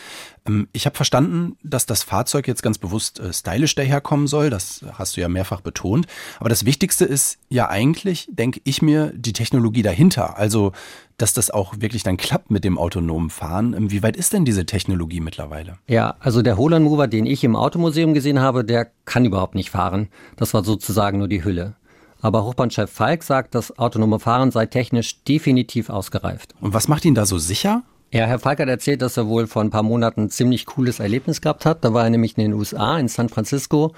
Ähm, 0.47 0.69
ich 0.73 0.87
habe 0.87 0.97
verstanden, 0.97 1.57
dass 1.63 1.87
das 1.87 2.03
Fahrzeug 2.03 2.47
jetzt 2.49 2.63
ganz 2.63 2.79
bewusst 2.79 3.21
äh, 3.21 3.33
stylisch 3.33 3.75
daherkommen 3.75 4.27
soll. 4.27 4.51
Das 4.51 4.85
hast 4.93 5.17
du 5.17 5.21
ja 5.21 5.29
mehrfach 5.29 5.61
betont. 5.61 6.07
Aber 6.39 6.49
das 6.49 6.65
Wichtigste 6.65 7.05
ist 7.05 7.39
ja 7.49 7.69
eigentlich, 7.69 8.29
denke 8.31 8.61
ich 8.65 8.83
mir, 8.83 9.13
die 9.15 9.33
Technologie 9.33 9.83
dahinter. 9.83 10.39
Also, 10.39 10.73
dass 11.17 11.33
das 11.33 11.51
auch 11.51 11.75
wirklich 11.79 12.03
dann 12.03 12.17
klappt 12.17 12.51
mit 12.51 12.65
dem 12.65 12.79
autonomen 12.79 13.31
Fahren. 13.31 13.91
Wie 13.91 14.03
weit 14.03 14.17
ist 14.17 14.33
denn 14.33 14.45
diese 14.45 14.67
Technologie 14.67 15.21
mittlerweile? 15.21 15.79
Ja, 15.87 16.17
also 16.19 16.43
der 16.43 16.57
Holland 16.57 16.85
Mover, 16.85 17.07
den 17.07 17.27
ich 17.27 17.45
im 17.45 17.57
Automuseum 17.57 18.15
gesehen 18.15 18.41
habe, 18.41 18.65
der 18.65 18.89
kann 19.05 19.25
überhaupt 19.25 19.55
nicht 19.55 19.71
fahren. 19.71 20.09
Das 20.37 20.55
war 20.55 20.65
sozusagen 20.65 21.19
nur 21.19 21.29
die 21.29 21.45
Hülle. 21.45 21.77
Aber 22.25 22.43
Hochbahnchef 22.43 22.91
Falk 22.91 23.23
sagt, 23.23 23.55
das 23.55 23.79
autonome 23.79 24.19
Fahren 24.19 24.51
sei 24.51 24.65
technisch 24.65 25.23
definitiv 25.25 25.91
ausgereift. 25.91 26.55
Und 26.63 26.73
was 26.73 26.89
macht 26.89 27.05
ihn 27.05 27.15
da 27.15 27.27
so 27.27 27.37
sicher? 27.37 27.83
Ja, 28.13 28.25
Herr 28.25 28.39
Falk 28.39 28.61
hat 28.61 28.69
erzählt, 28.69 29.03
dass 29.03 29.19
er 29.19 29.29
wohl 29.29 29.47
vor 29.47 29.61
ein 29.61 29.69
paar 29.69 29.83
Monaten 29.83 30.23
ein 30.23 30.31
ziemlich 30.31 30.65
cooles 30.65 31.01
Erlebnis 31.01 31.43
gehabt 31.43 31.67
hat. 31.67 31.85
Da 31.85 31.93
war 31.93 32.05
er 32.05 32.09
nämlich 32.09 32.39
in 32.39 32.45
den 32.45 32.55
USA, 32.55 32.99
in 32.99 33.09
San 33.09 33.29
Francisco 33.29 33.93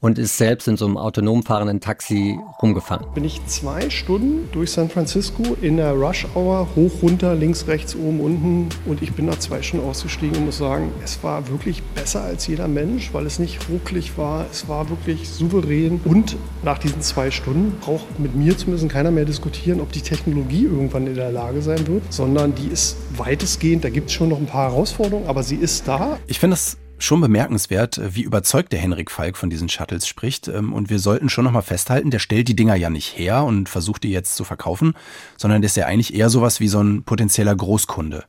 und 0.00 0.18
ist 0.18 0.36
selbst 0.38 0.68
in 0.68 0.76
so 0.76 0.86
einem 0.86 0.96
autonom 0.96 1.42
fahrenden 1.42 1.80
Taxi 1.80 2.38
rumgefahren. 2.62 3.06
Bin 3.14 3.24
ich 3.24 3.44
zwei 3.46 3.90
Stunden 3.90 4.48
durch 4.52 4.70
San 4.70 4.88
Francisco 4.88 5.56
in 5.60 5.76
der 5.76 5.92
Rush 5.92 6.26
Hour, 6.34 6.68
hoch, 6.76 7.02
runter, 7.02 7.34
links, 7.34 7.66
rechts, 7.66 7.96
oben, 7.96 8.20
unten 8.20 8.68
und 8.86 9.02
ich 9.02 9.12
bin 9.12 9.26
nach 9.26 9.38
zwei 9.38 9.62
Stunden 9.62 9.86
ausgestiegen 9.86 10.36
und 10.36 10.46
muss 10.46 10.58
sagen, 10.58 10.92
es 11.02 11.22
war 11.22 11.48
wirklich 11.48 11.82
besser 11.82 12.22
als 12.22 12.46
jeder 12.46 12.68
Mensch, 12.68 13.12
weil 13.12 13.26
es 13.26 13.38
nicht 13.38 13.68
rucklig 13.68 14.16
war, 14.16 14.46
es 14.50 14.68
war 14.68 14.88
wirklich 14.88 15.28
souverän 15.28 16.00
und 16.04 16.36
nach 16.62 16.78
diesen 16.78 17.02
zwei 17.02 17.30
Stunden 17.30 17.78
braucht 17.80 18.18
mit 18.18 18.34
mir 18.34 18.56
zumindest 18.56 18.88
keiner 18.88 19.10
mehr 19.10 19.24
diskutieren, 19.24 19.80
ob 19.80 19.92
die 19.92 20.00
Technologie 20.00 20.64
irgendwann 20.64 21.06
in 21.06 21.14
der 21.14 21.32
Lage 21.32 21.62
sein 21.62 21.86
wird, 21.86 22.12
sondern 22.12 22.54
die 22.54 22.68
ist 22.68 22.96
weitestgehend, 23.16 23.84
da 23.84 23.90
gibt 23.90 24.08
es 24.08 24.12
schon 24.12 24.28
noch 24.28 24.38
ein 24.38 24.46
paar 24.46 24.70
Herausforderungen, 24.70 25.26
aber 25.26 25.42
sie 25.42 25.56
ist 25.56 25.88
da. 25.88 26.18
Ich 26.26 26.38
finde 26.38 26.54
das 26.54 26.76
schon 26.98 27.20
bemerkenswert, 27.20 28.00
wie 28.14 28.22
überzeugt 28.22 28.72
der 28.72 28.80
Henrik 28.80 29.10
Falk 29.10 29.36
von 29.36 29.50
diesen 29.50 29.68
Shuttles 29.68 30.06
spricht. 30.06 30.48
Ähm, 30.48 30.72
und 30.72 30.90
wir 30.90 30.98
sollten 30.98 31.28
schon 31.28 31.44
nochmal 31.44 31.62
festhalten, 31.62 32.10
der 32.10 32.18
stellt 32.18 32.48
die 32.48 32.56
Dinger 32.56 32.74
ja 32.74 32.90
nicht 32.90 33.16
her 33.16 33.44
und 33.44 33.68
versucht 33.68 34.02
die 34.04 34.10
jetzt 34.10 34.34
zu 34.36 34.44
verkaufen, 34.44 34.94
sondern 35.36 35.62
der 35.62 35.66
ist 35.66 35.76
ja 35.76 35.86
eigentlich 35.86 36.14
eher 36.14 36.30
sowas 36.30 36.60
wie 36.60 36.68
so 36.68 36.80
ein 36.82 37.02
potenzieller 37.04 37.54
Großkunde. 37.54 38.24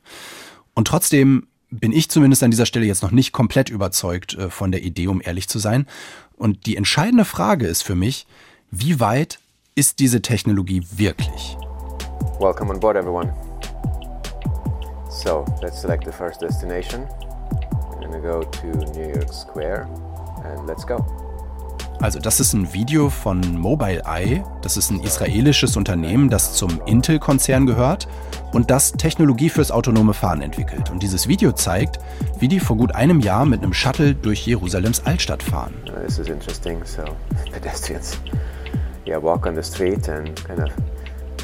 Und 0.74 0.86
trotzdem 0.86 1.46
bin 1.70 1.92
ich 1.92 2.10
zumindest 2.10 2.42
an 2.42 2.50
dieser 2.50 2.66
Stelle 2.66 2.86
jetzt 2.86 3.02
noch 3.02 3.12
nicht 3.12 3.32
komplett 3.32 3.70
überzeugt 3.70 4.34
äh, 4.34 4.50
von 4.50 4.72
der 4.72 4.82
Idee, 4.82 5.08
um 5.08 5.20
ehrlich 5.24 5.48
zu 5.48 5.58
sein. 5.58 5.86
Und 6.36 6.66
die 6.66 6.76
entscheidende 6.76 7.24
Frage 7.24 7.66
ist 7.66 7.82
für 7.82 7.94
mich, 7.94 8.26
wie 8.70 9.00
weit 9.00 9.38
ist 9.74 9.98
diese 9.98 10.22
Technologie 10.22 10.82
wirklich? 10.96 11.56
Welcome 12.38 12.72
on 12.72 12.80
board 12.80 12.96
everyone. 12.96 13.32
So, 15.08 15.44
let's 15.60 15.80
select 15.80 16.04
the 16.04 16.12
first 16.12 16.40
destination 16.40 17.06
gonna 18.10 18.20
go 18.20 18.42
to 18.44 18.66
New 18.66 19.14
York 19.14 19.32
Square 19.32 19.86
and 20.44 20.66
let's 20.66 20.86
go. 20.86 21.04
Also 22.00 22.18
das 22.18 22.40
ist 22.40 22.54
ein 22.54 22.72
Video 22.72 23.10
von 23.10 23.40
Mobileye. 23.58 24.42
Das 24.62 24.78
ist 24.78 24.90
ein 24.90 25.00
israelisches 25.00 25.76
Unternehmen, 25.76 26.30
das 26.30 26.54
zum 26.54 26.80
Intel-Konzern 26.86 27.66
gehört 27.66 28.08
und 28.52 28.70
das 28.70 28.92
Technologie 28.92 29.50
fürs 29.50 29.70
autonome 29.70 30.14
Fahren 30.14 30.40
entwickelt. 30.40 30.90
Und 30.90 31.02
dieses 31.02 31.28
Video 31.28 31.52
zeigt, 31.52 31.98
wie 32.38 32.48
die 32.48 32.58
vor 32.58 32.78
gut 32.78 32.94
einem 32.94 33.20
Jahr 33.20 33.44
mit 33.44 33.62
einem 33.62 33.74
Shuttle 33.74 34.14
durch 34.14 34.46
Jerusalems 34.46 35.04
Altstadt 35.04 35.42
fahren. 35.42 35.74
This 36.06 36.18
is 36.18 36.28
interesting. 36.28 36.82
So 36.86 37.02
pedestrians, 37.52 38.18
yeah, 39.06 39.22
walk 39.22 39.44
on 39.44 39.54
the 39.54 39.62
street 39.62 40.08
and 40.08 40.34
kind 40.46 40.60
of 40.60 40.70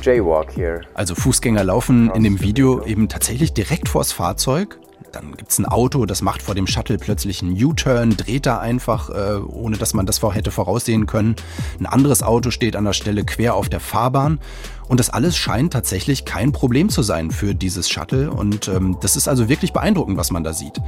jaywalk 0.00 0.50
here. 0.57 0.81
Also 0.94 1.14
Fußgänger 1.14 1.64
laufen 1.64 2.11
in 2.12 2.22
dem 2.22 2.40
Video 2.40 2.83
eben 2.83 3.11
tatsächlich 3.11 3.52
direkt 3.52 3.90
vors 3.90 4.12
Fahrzeug 4.12 4.79
dann 5.16 5.35
gibt 5.37 5.50
es 5.50 5.59
ein 5.59 5.66
Auto, 5.66 6.05
das 6.05 6.20
macht 6.20 6.42
vor 6.42 6.55
dem 6.55 6.66
Shuttle 6.66 6.98
plötzlich 6.98 7.42
einen 7.42 7.52
U-Turn, 7.52 8.16
dreht 8.16 8.46
da 8.46 8.59
einfach, 8.59 9.09
äh, 9.11 9.38
ohne 9.38 9.79
dass 9.79 9.94
man 9.94 10.05
das 10.05 10.22
hätte 10.22 10.50
voraussehen 10.50 11.07
können. 11.07 11.37
Ein 11.81 11.87
anderes 11.87 12.22
Auto 12.22 12.50
steht 12.50 12.76
an 12.76 12.85
der 12.85 12.92
Stelle 12.92 13.24
quer 13.24 13.55
auf 13.55 13.68
der 13.68 13.81
Fahrbahn. 13.81 14.40
Und 14.88 15.00
das 15.00 15.11
alles 15.11 15.37
scheint 15.37 15.72
tatsächlich 15.72 16.24
kein 16.24 16.52
Problem 16.52 16.88
zu 16.88 17.02
sein 17.02 17.31
für 17.31 17.55
dieses 17.55 17.88
Shuttle. 17.88 18.31
Und 18.31 18.68
ähm, 18.68 18.98
das 19.00 19.16
ist 19.16 19.29
also 19.29 19.48
wirklich 19.48 19.72
beeindruckend, 19.72 20.18
was 20.18 20.31
man 20.31 20.44
da 20.44 20.52
sieht. 20.52 20.81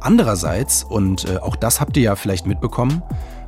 Andererseits, 0.00 0.82
und 0.82 1.28
äh, 1.28 1.36
auch 1.38 1.54
das 1.54 1.80
habt 1.80 1.96
ihr 1.96 2.02
ja 2.02 2.16
vielleicht 2.16 2.46
mitbekommen, 2.46 3.02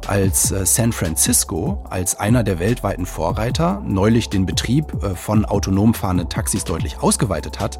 als 0.06 0.52
äh, 0.52 0.64
San 0.64 0.92
Francisco 0.92 1.84
als 1.90 2.18
einer 2.20 2.44
der 2.44 2.58
weltweiten 2.60 3.06
Vorreiter 3.06 3.82
neulich 3.84 4.28
den 4.28 4.46
Betrieb 4.46 5.02
äh, 5.02 5.16
von 5.16 5.44
autonom 5.44 5.94
fahrenden 5.94 6.28
Taxis 6.28 6.64
deutlich 6.64 7.00
ausgeweitet 7.00 7.58
hat, 7.58 7.78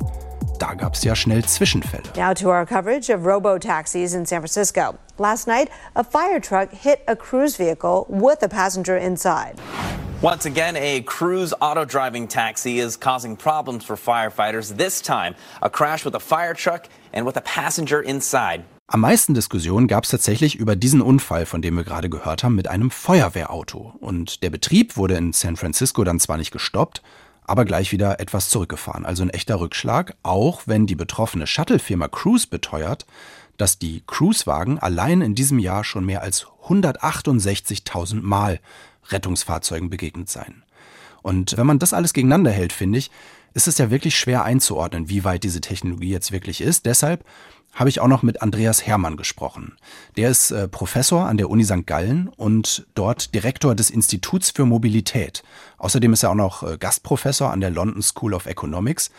da 0.58 0.74
gab 0.74 0.94
es 0.94 1.04
ja 1.04 1.14
schnell 1.14 1.44
Zwischenfälle. 1.44 2.04
Now 2.16 2.34
to 2.34 2.50
our 2.50 2.66
coverage 2.66 3.10
of 3.10 3.26
robo-taxis 3.26 4.14
in 4.14 4.26
San 4.26 4.40
Francisco. 4.40 4.98
Last 5.18 5.46
night, 5.46 5.68
a 5.94 6.04
fire 6.04 6.40
truck 6.40 6.72
hit 6.72 7.00
a 7.06 7.16
cruise 7.16 7.56
vehicle 7.56 8.06
with 8.08 8.42
a 8.42 8.48
passenger 8.48 8.96
inside. 8.96 9.60
Once 10.22 10.46
again, 10.46 10.74
a 10.76 11.02
cruise 11.02 11.52
auto 11.60 11.84
driving 11.84 12.26
taxi 12.26 12.78
is 12.78 12.96
causing 12.96 13.36
problems 13.36 13.84
for 13.84 13.96
firefighters. 13.96 14.76
This 14.76 15.02
time, 15.02 15.34
a 15.60 15.68
crash 15.68 16.04
with 16.04 16.14
a 16.14 16.20
fire 16.20 16.54
truck 16.54 16.88
and 17.12 17.26
with 17.26 17.36
a 17.36 17.42
passenger 17.42 18.00
inside. 18.00 18.64
Am 18.86 19.00
meisten 19.00 19.34
Diskussionen 19.34 19.86
gab 19.86 20.04
es 20.04 20.10
tatsächlich 20.10 20.56
über 20.56 20.76
diesen 20.76 21.00
Unfall, 21.00 21.46
von 21.46 21.62
dem 21.62 21.74
wir 21.76 21.84
gerade 21.84 22.10
gehört 22.10 22.44
haben, 22.44 22.54
mit 22.54 22.68
einem 22.68 22.90
Feuerwehrauto. 22.90 23.94
Und 23.98 24.42
der 24.42 24.50
Betrieb 24.50 24.96
wurde 24.96 25.14
in 25.14 25.32
San 25.32 25.56
Francisco 25.56 26.04
dann 26.04 26.20
zwar 26.20 26.36
nicht 26.36 26.50
gestoppt, 26.50 27.02
aber 27.44 27.64
gleich 27.64 27.92
wieder 27.92 28.20
etwas 28.20 28.48
zurückgefahren. 28.48 29.07
Also 29.07 29.22
ein 29.22 29.30
echter 29.30 29.61
Rückschlag, 29.61 30.16
auch 30.22 30.62
wenn 30.66 30.87
die 30.87 30.94
betroffene 30.94 31.46
Shuttle-Firma 31.46 32.09
Cruise 32.09 32.46
beteuert, 32.48 33.07
dass 33.57 33.78
die 33.78 34.02
Cruisewagen 34.07 34.78
allein 34.78 35.20
in 35.20 35.35
diesem 35.35 35.59
Jahr 35.59 35.85
schon 35.85 36.04
mehr 36.04 36.22
als 36.22 36.46
168.000 36.66 38.22
Mal 38.22 38.61
Rettungsfahrzeugen 39.11 39.90
begegnet 39.90 40.28
seien. 40.28 40.64
Und 41.22 41.57
wenn 41.57 41.66
man 41.66 41.78
das 41.78 41.92
alles 41.92 42.12
gegeneinander 42.12 42.50
hält, 42.50 42.72
finde 42.72 42.98
ich, 42.98 43.11
ist 43.54 43.68
es 43.68 43.78
ja 43.78 43.90
wirklich 43.90 44.18
schwer 44.18 44.44
einzuordnen, 44.44 45.09
wie 45.09 45.24
weit 45.24 45.44
diese 45.44 45.61
Technologie 45.61 46.11
jetzt 46.11 46.33
wirklich 46.33 46.61
ist. 46.61 46.87
Deshalb 46.87 47.24
habe 47.74 47.88
ich 47.88 48.00
auch 48.00 48.08
noch 48.08 48.22
mit 48.22 48.42
Andreas 48.42 48.87
Hermann 48.87 49.16
gesprochen. 49.16 49.76
Der 50.16 50.30
ist 50.30 50.50
äh, 50.50 50.68
Professor 50.68 51.26
an 51.26 51.37
der 51.37 51.50
Uni 51.50 51.64
St. 51.64 51.87
Gallen 51.87 52.28
und 52.28 52.87
dort 52.94 53.34
Direktor 53.34 53.74
des 53.74 53.90
Instituts 53.90 54.50
für 54.50 54.64
Mobilität. 54.64 55.42
Außerdem 55.78 56.12
ist 56.12 56.22
er 56.22 56.30
auch 56.30 56.37
noch 56.37 56.62
äh, 56.62 56.78
Gastprofessor 56.78 57.50
an 57.50 57.60
der 57.60 57.70
London 57.70 58.02
School 58.02 58.34
of 58.34 58.46
Economics. 58.46 59.10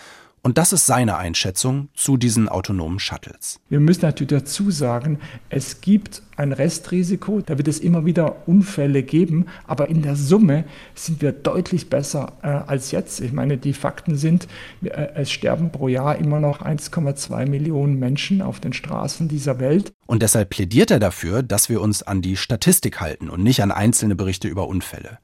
Und 0.41 0.59
das 0.59 0.73
ist 0.73 0.85
seine 0.85 1.17
Einschätzung 1.17 1.89
zu 1.95 2.17
diesen 2.17 2.49
autonomen 2.49 2.99
Shuttles. 2.99 3.59
Wir 3.67 3.79
müssen 3.79 4.01
natürlich 4.01 4.29
dazu 4.29 4.69
sagen, 4.69 5.19
es 5.49 5.81
gibt 5.81 6.21
ein 6.37 6.51
Restrisiko. 6.51 7.41
Da 7.41 7.57
wird 7.57 7.67
es 7.67 7.79
immer 7.79 8.05
wieder 8.05 8.47
Unfälle 8.47 9.03
geben, 9.03 9.45
aber 9.65 9.89
in 9.89 10.01
der 10.01 10.15
Summe 10.15 10.65
sind 10.93 11.21
wir 11.21 11.31
deutlich 11.31 11.89
besser 11.89 12.33
äh, 12.41 12.47
als 12.47 12.91
jetzt. 12.91 13.21
Ich 13.21 13.31
meine, 13.31 13.57
die 13.57 13.73
Fakten 13.73 14.15
sind, 14.15 14.47
äh, 14.83 15.07
es 15.15 15.31
sterben 15.31 15.71
pro 15.71 15.87
Jahr 15.87 16.17
immer 16.17 16.39
noch 16.39 16.61
1,2 16.61 17.47
Millionen 17.47 17.99
Menschen 17.99 18.41
auf 18.41 18.59
den 18.59 18.73
Straßen 18.73 19.27
dieser 19.27 19.59
Welt. 19.59 19.93
Und 20.07 20.21
deshalb 20.21 20.49
plädiert 20.49 20.91
er 20.91 20.99
dafür, 20.99 21.41
dass 21.41 21.69
wir 21.69 21.81
uns 21.81 22.03
an 22.03 22.21
die 22.21 22.37
Statistik 22.37 23.01
halten 23.01 23.29
und 23.29 23.43
nicht 23.43 23.61
an 23.63 23.71
einzelne 23.71 24.15
Berichte 24.15 24.47
über 24.47 24.67
Unfälle. 24.67 25.19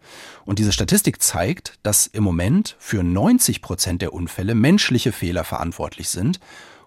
Und 0.45 0.60
diese 0.60 0.71
Statistik 0.71 1.21
zeigt, 1.21 1.80
dass 1.84 2.08
im 2.08 2.24
Moment 2.24 2.76
für 2.80 3.04
90 3.04 3.62
Prozent 3.62 4.02
der 4.02 4.13
Unfälle 4.13 4.56
menschliche 4.56 5.12
Fehler 5.12 5.43
verantwortlich 5.43 6.10
sind. 6.10 6.39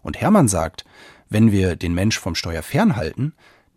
Und 0.03 0.21
Hermann 0.21 0.49
sagt, 0.49 0.85
wenn 1.29 1.53
wir 1.53 1.77
den 1.77 1.95
Mensch 1.95 2.19
vom 2.19 2.35
Steuer 2.35 2.63
fernhalten, 2.63 3.33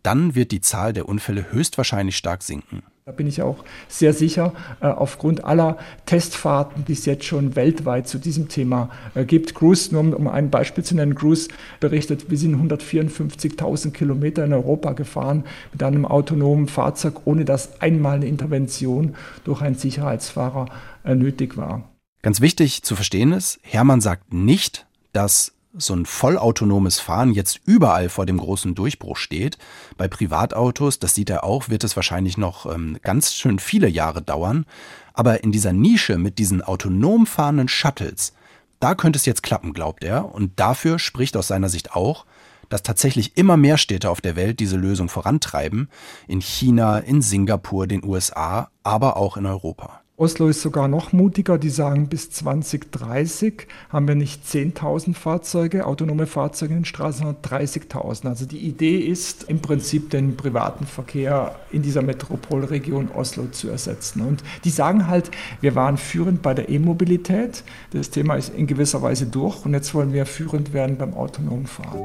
dann 0.08 0.34
wird 0.34 0.52
die 0.52 0.62
Zahl 0.62 0.94
der 0.94 1.06
Unfälle 1.06 1.52
höchstwahrscheinlich 1.52 2.16
stark 2.16 2.42
sinken. 2.42 2.82
Da 3.04 3.12
bin 3.12 3.26
ich 3.26 3.42
auch 3.42 3.62
sehr 3.88 4.14
sicher, 4.14 4.54
äh, 4.80 4.86
aufgrund 4.86 5.44
aller 5.44 5.76
Testfahrten, 6.06 6.86
die 6.86 6.94
es 6.94 7.04
jetzt 7.04 7.26
schon 7.26 7.56
weltweit 7.56 8.08
zu 8.08 8.16
diesem 8.16 8.48
Thema 8.48 8.88
äh, 9.14 9.26
gibt. 9.26 9.54
Cruise, 9.54 9.92
nur 9.92 10.16
um 10.16 10.26
ein 10.26 10.48
Beispiel 10.48 10.82
zu 10.82 10.96
nennen, 10.96 11.14
Cruise 11.14 11.50
berichtet, 11.78 12.30
wir 12.30 12.38
sind 12.38 12.56
154.000 12.56 13.90
Kilometer 13.90 14.46
in 14.46 14.54
Europa 14.54 14.92
gefahren 14.92 15.44
mit 15.72 15.82
einem 15.82 16.06
autonomen 16.06 16.68
Fahrzeug, 16.68 17.26
ohne 17.26 17.44
dass 17.44 17.82
einmal 17.82 18.16
eine 18.16 18.26
Intervention 18.26 19.14
durch 19.44 19.60
einen 19.60 19.76
Sicherheitsfahrer 19.76 20.70
äh, 21.04 21.14
nötig 21.14 21.58
war. 21.58 21.86
Ganz 22.22 22.40
wichtig 22.40 22.82
zu 22.82 22.94
verstehen 22.94 23.32
ist, 23.32 23.60
Hermann 23.60 24.00
sagt 24.00 24.32
nicht, 24.32 24.86
dass 25.12 25.52
so 25.78 25.94
ein 25.94 26.06
vollautonomes 26.06 27.00
Fahren 27.00 27.32
jetzt 27.32 27.60
überall 27.64 28.08
vor 28.08 28.26
dem 28.26 28.38
großen 28.38 28.74
Durchbruch 28.74 29.16
steht. 29.16 29.58
Bei 29.96 30.08
Privatautos, 30.08 30.98
das 30.98 31.14
sieht 31.14 31.30
er 31.30 31.44
auch, 31.44 31.68
wird 31.68 31.84
es 31.84 31.96
wahrscheinlich 31.96 32.38
noch 32.38 32.66
ähm, 32.72 32.98
ganz 33.02 33.34
schön 33.34 33.58
viele 33.58 33.88
Jahre 33.88 34.22
dauern. 34.22 34.66
Aber 35.14 35.42
in 35.42 35.52
dieser 35.52 35.72
Nische 35.72 36.18
mit 36.18 36.38
diesen 36.38 36.62
autonom 36.62 37.26
fahrenden 37.26 37.68
Shuttles, 37.68 38.32
da 38.80 38.94
könnte 38.94 39.18
es 39.18 39.26
jetzt 39.26 39.42
klappen, 39.42 39.72
glaubt 39.72 40.04
er. 40.04 40.32
Und 40.34 40.60
dafür 40.60 40.98
spricht 40.98 41.36
aus 41.36 41.48
seiner 41.48 41.68
Sicht 41.68 41.94
auch, 41.94 42.24
dass 42.68 42.82
tatsächlich 42.82 43.36
immer 43.36 43.56
mehr 43.56 43.78
Städte 43.78 44.10
auf 44.10 44.20
der 44.20 44.36
Welt 44.36 44.60
diese 44.60 44.76
Lösung 44.76 45.08
vorantreiben. 45.08 45.88
In 46.26 46.40
China, 46.40 46.98
in 46.98 47.22
Singapur, 47.22 47.86
den 47.86 48.04
USA, 48.04 48.70
aber 48.82 49.16
auch 49.16 49.36
in 49.36 49.46
Europa. 49.46 50.02
Oslo 50.20 50.48
ist 50.48 50.62
sogar 50.62 50.88
noch 50.88 51.12
mutiger, 51.12 51.58
die 51.58 51.70
sagen, 51.70 52.08
bis 52.08 52.32
2030 52.32 53.68
haben 53.88 54.08
wir 54.08 54.16
nicht 54.16 54.44
10.000 54.44 55.14
Fahrzeuge, 55.14 55.86
autonome 55.86 56.26
Fahrzeuge 56.26 56.72
in 56.72 56.80
den 56.80 56.84
Straßen, 56.86 57.24
sondern 57.24 57.40
30.000. 57.40 58.26
Also 58.26 58.44
die 58.44 58.58
Idee 58.58 58.98
ist 58.98 59.44
im 59.44 59.60
Prinzip 59.60 60.10
den 60.10 60.36
privaten 60.36 60.86
Verkehr 60.86 61.54
in 61.70 61.82
dieser 61.82 62.02
Metropolregion 62.02 63.12
Oslo 63.14 63.44
zu 63.52 63.68
ersetzen. 63.68 64.22
Und 64.22 64.42
die 64.64 64.70
sagen 64.70 65.06
halt, 65.06 65.30
wir 65.60 65.76
waren 65.76 65.96
führend 65.96 66.42
bei 66.42 66.52
der 66.52 66.68
E-Mobilität, 66.68 67.62
das 67.92 68.10
Thema 68.10 68.34
ist 68.34 68.52
in 68.52 68.66
gewisser 68.66 69.00
Weise 69.00 69.26
durch 69.26 69.64
und 69.64 69.72
jetzt 69.72 69.94
wollen 69.94 70.12
wir 70.12 70.26
führend 70.26 70.72
werden 70.72 70.96
beim 70.96 71.14
autonomen 71.14 71.68
Fahren. 71.68 72.00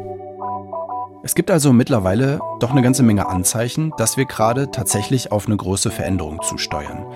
Es 1.24 1.34
gibt 1.34 1.50
also 1.50 1.74
mittlerweile 1.74 2.40
doch 2.60 2.70
eine 2.70 2.84
ganze 2.84 3.02
Menge 3.02 3.28
Anzeichen, 3.28 3.92
dass 3.98 4.18
wir 4.18 4.26
gerade 4.26 4.70
tatsächlich 4.70 5.32
auf 5.32 5.48
eine 5.48 5.58
große 5.58 5.90
Veränderung 5.90 6.42
zusteuern. 6.44 7.08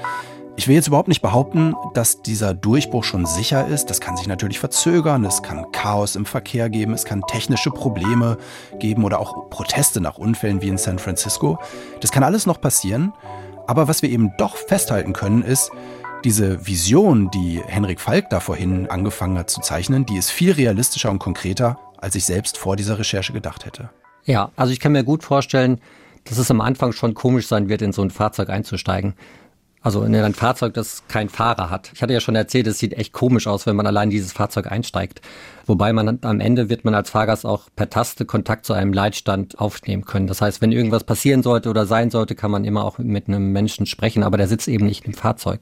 Ich 0.60 0.68
will 0.68 0.74
jetzt 0.74 0.88
überhaupt 0.88 1.08
nicht 1.08 1.22
behaupten, 1.22 1.76
dass 1.94 2.24
dieser 2.24 2.56
Durchbruch 2.56 3.04
schon 3.04 3.28
sicher 3.28 3.68
ist. 3.68 3.92
Das 3.92 4.02
kann 4.02 4.18
sich 4.18 4.26
natürlich 4.26 4.58
verzögern, 4.60 5.24
es 5.24 5.44
kann 5.44 5.72
Chaos 5.72 6.16
im 6.16 6.26
Verkehr 6.26 6.72
geben, 6.72 6.94
es 6.94 7.06
kann 7.06 7.22
technische 7.22 7.70
Probleme 7.70 8.40
geben 8.80 9.04
oder 9.04 9.20
auch 9.20 9.52
Proteste 9.52 10.02
nach 10.02 10.18
Unfällen 10.18 10.64
wie 10.64 10.70
in 10.70 10.80
San 10.80 10.98
Francisco. 10.98 11.60
Das 12.02 12.12
kann 12.12 12.24
alles 12.24 12.48
noch 12.48 12.60
passieren. 12.60 13.14
Aber 13.68 13.88
was 13.88 14.02
wir 14.02 14.10
eben 14.10 14.32
doch 14.40 14.58
festhalten 14.58 15.14
können, 15.14 15.44
ist, 15.44 15.70
diese 16.24 16.66
Vision, 16.66 17.30
die 17.30 17.62
Henrik 17.68 18.02
Falk 18.02 18.32
da 18.32 18.40
vorhin 18.40 18.90
angefangen 18.90 19.38
hat 19.38 19.52
zu 19.52 19.62
zeichnen, 19.62 20.08
die 20.08 20.18
ist 20.18 20.32
viel 20.32 20.54
realistischer 20.54 21.12
und 21.12 21.20
konkreter, 21.20 21.78
als 22.00 22.16
ich 22.16 22.26
selbst 22.26 22.58
vor 22.58 22.76
dieser 22.76 22.98
Recherche 22.98 23.32
gedacht 23.32 23.64
hätte. 23.66 23.92
Ja, 24.26 24.50
also 24.56 24.74
ich 24.74 24.80
kann 24.80 24.94
mir 24.94 25.04
gut 25.04 25.24
vorstellen, 25.24 25.80
dass 26.24 26.40
es 26.40 26.50
am 26.50 26.62
Anfang 26.62 26.94
schon 26.94 27.14
komisch 27.14 27.48
sein 27.48 27.70
wird, 27.70 27.84
in 27.84 27.94
so 27.94 28.02
ein 28.02 28.10
Fahrzeug 28.10 28.50
einzusteigen. 28.50 29.14
Also 29.88 30.04
in 30.04 30.14
ein 30.14 30.34
Fahrzeug, 30.34 30.74
das 30.74 31.04
kein 31.08 31.30
Fahrer 31.30 31.70
hat. 31.70 31.92
Ich 31.94 32.02
hatte 32.02 32.12
ja 32.12 32.20
schon 32.20 32.36
erzählt, 32.36 32.68
es 32.68 32.78
sieht 32.78 32.92
echt 32.92 33.14
komisch 33.14 33.48
aus, 33.48 33.66
wenn 33.66 33.78
man 33.78 33.88
allein 33.88 34.10
dieses 34.10 34.34
Fahrzeug 34.34 34.70
einsteigt. 34.70 35.22
Wobei 35.66 35.94
man 35.94 36.20
am 36.24 36.42
Ende 36.42 36.68
wird 36.68 36.84
man 36.84 36.94
als 36.94 37.12
Fahrgast 37.12 37.46
auch 37.46 37.70
per 37.74 37.90
Taste 37.90 38.26
Kontakt 38.26 38.66
zu 38.66 38.74
einem 38.74 38.92
Leitstand 38.92 39.58
aufnehmen 39.60 40.04
können. 40.04 40.28
Das 40.28 40.42
heißt, 40.42 40.60
wenn 40.60 40.74
irgendwas 40.74 41.06
passieren 41.06 41.42
sollte 41.42 41.70
oder 41.70 41.86
sein 41.86 42.10
sollte, 42.10 42.36
kann 42.36 42.52
man 42.52 42.66
immer 42.66 42.84
auch 42.84 42.98
mit 42.98 43.30
einem 43.30 43.54
Menschen 43.54 43.86
sprechen, 43.86 44.24
aber 44.24 44.36
der 44.36 44.50
sitzt 44.50 44.68
eben 44.68 44.86
nicht 44.86 45.06
im 45.06 45.14
Fahrzeug. 45.14 45.62